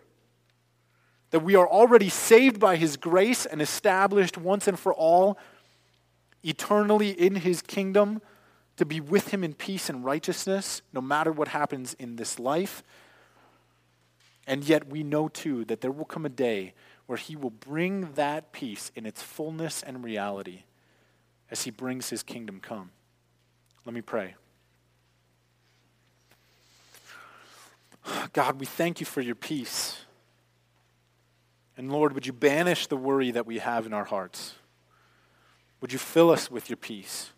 That 1.32 1.41
we 1.41 1.56
are 1.56 1.68
already 1.68 2.08
saved 2.08 2.60
by 2.60 2.78
his 2.78 2.96
grace 2.96 3.46
and 3.46 3.62
established 3.62 4.38
once 4.38 4.68
and 4.68 4.80
for 4.80 4.94
all 4.94 5.38
eternally 6.41 7.10
in 7.10 7.36
his 7.36 7.62
kingdom 7.62 8.22
to 8.78 8.86
be 8.86 9.02
with 9.02 9.34
him 9.34 9.44
in 9.44 9.54
peace 9.54 9.89
and 9.89 10.06
righteousness, 10.06 10.82
no 10.94 11.02
matter 11.02 11.34
what 11.34 11.50
happens 11.50 11.96
in 11.96 12.15
this 12.15 12.39
life. 12.39 12.82
And 14.48 14.63
yet 14.63 14.88
we 14.88 15.04
know 15.04 15.28
too 15.28 15.65
that 15.65 15.82
there 15.82 15.91
will 15.91 16.06
come 16.06 16.26
a 16.26 16.30
day 16.30 16.74
where 17.08 17.18
he 17.18 17.36
will 17.36 17.52
bring 17.52 18.13
that 18.13 18.52
peace 18.52 18.91
in 18.96 19.06
its 19.06 19.22
fullness 19.22 19.84
and 19.84 20.04
reality 20.04 20.63
as 21.52 21.63
he 21.63 21.72
brings 21.72 22.10
his 22.10 22.24
kingdom 22.24 22.60
come. 22.60 22.91
Let 23.86 23.94
me 23.94 24.02
pray. 24.02 24.36
God, 28.34 28.60
we 28.60 28.65
thank 28.65 29.00
you 29.00 29.06
for 29.06 29.22
your 29.22 29.36
peace. 29.36 30.00
And 31.78 31.91
Lord, 31.91 32.13
would 32.13 32.26
you 32.26 32.34
banish 32.34 32.88
the 32.88 32.98
worry 32.98 33.32
that 33.32 33.46
we 33.46 33.60
have 33.60 33.86
in 33.86 33.94
our 33.94 34.06
hearts? 34.06 34.56
Would 35.82 35.91
you 35.91 36.00
fill 36.00 36.32
us 36.32 36.50
with 36.50 36.70
your 36.70 36.78
peace? 36.78 37.32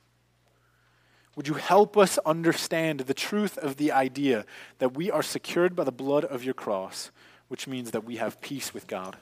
Would 1.36 1.48
you 1.48 1.56
help 1.56 1.98
us 1.98 2.18
understand 2.20 3.02
the 3.02 3.14
truth 3.14 3.58
of 3.58 3.78
the 3.78 3.92
idea 3.92 4.46
that 4.80 4.96
we 4.96 5.12
are 5.12 5.24
secured 5.24 5.76
by 5.76 5.84
the 5.84 5.92
blood 5.92 6.26
of 6.26 6.44
your 6.44 6.54
cross, 6.54 7.12
which 7.48 7.68
means 7.68 7.92
that 7.92 8.04
we 8.04 8.18
have 8.18 8.42
peace 8.42 8.74
with 8.74 8.88
God? 8.88 9.18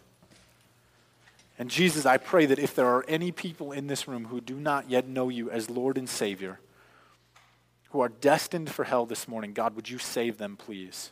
And 1.57 1.69
Jesus, 1.69 2.05
I 2.05 2.17
pray 2.17 2.45
that 2.45 2.59
if 2.59 2.75
there 2.75 2.87
are 2.87 3.05
any 3.07 3.31
people 3.31 3.71
in 3.71 3.87
this 3.87 4.07
room 4.07 4.25
who 4.25 4.41
do 4.41 4.55
not 4.55 4.89
yet 4.89 5.07
know 5.07 5.29
you 5.29 5.49
as 5.49 5.69
Lord 5.69 5.97
and 5.97 6.09
Savior, 6.09 6.59
who 7.91 8.01
are 8.01 8.09
destined 8.09 8.69
for 8.69 8.83
hell 8.83 9.05
this 9.05 9.27
morning, 9.27 9.53
God, 9.53 9.75
would 9.75 9.89
you 9.89 9.97
save 9.97 10.37
them, 10.37 10.57
please? 10.57 11.11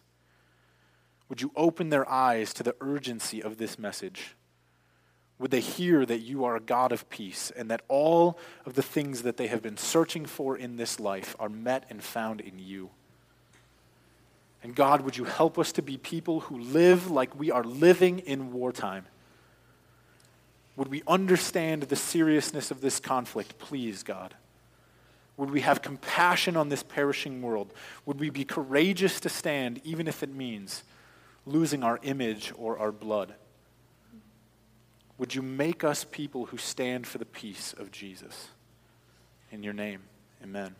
Would 1.30 1.42
you 1.42 1.52
open 1.56 1.90
their 1.90 2.10
eyes 2.10 2.54
to 2.56 2.64
the 2.64 2.76
urgency 2.82 3.42
of 3.42 3.58
this 3.58 3.80
message? 3.80 4.36
Would 5.40 5.52
they 5.52 5.62
hear 5.62 6.06
that 6.06 6.20
you 6.20 6.44
are 6.44 6.58
a 6.58 6.62
God 6.62 6.92
of 6.92 7.10
peace 7.10 7.52
and 7.56 7.72
that 7.72 7.82
all 7.88 8.38
of 8.66 8.76
the 8.76 8.84
things 8.84 9.24
that 9.24 9.38
they 9.38 9.48
have 9.48 9.62
been 9.62 9.78
searching 9.78 10.26
for 10.26 10.58
in 10.58 10.76
this 10.76 11.00
life 11.00 11.36
are 11.40 11.50
met 11.50 11.86
and 11.90 12.04
found 12.04 12.42
in 12.42 12.60
you? 12.60 12.90
And 14.62 14.76
God, 14.76 15.02
would 15.02 15.18
you 15.18 15.24
help 15.24 15.58
us 15.58 15.72
to 15.74 15.82
be 15.82 15.98
people 15.98 16.42
who 16.42 16.60
live 16.60 17.10
like 17.10 17.38
we 17.38 17.50
are 17.50 17.64
living 17.64 18.20
in 18.20 18.54
wartime? 18.54 19.06
Would 20.76 20.88
we 20.88 21.04
understand 21.08 21.84
the 21.84 21.96
seriousness 21.96 22.72
of 22.72 22.82
this 22.82 23.00
conflict, 23.00 23.60
please, 23.60 24.04
God? 24.04 24.34
Would 25.38 25.52
we 25.52 25.62
have 25.62 25.82
compassion 25.82 26.56
on 26.56 26.70
this 26.70 26.84
perishing 26.84 27.42
world? 27.42 27.74
Would 28.06 28.20
we 28.20 28.30
be 28.30 28.46
courageous 28.46 29.20
to 29.22 29.30
stand, 29.30 29.82
even 29.84 30.08
if 30.08 30.24
it 30.24 30.34
means 30.34 30.84
losing 31.46 31.84
our 31.84 32.00
image 32.04 32.54
or 32.56 32.78
our 32.78 32.92
blood? 32.92 33.34
Would 35.18 35.36
you 35.36 35.42
make 35.42 35.84
us 35.84 36.06
people 36.10 36.48
who 36.48 36.58
stand 36.58 37.08
for 37.08 37.18
the 37.18 37.26
peace 37.26 37.74
of 37.78 37.92
Jesus? 37.92 38.50
In 39.52 39.64
your 39.64 39.74
name, 39.74 40.02
amen. 40.44 40.76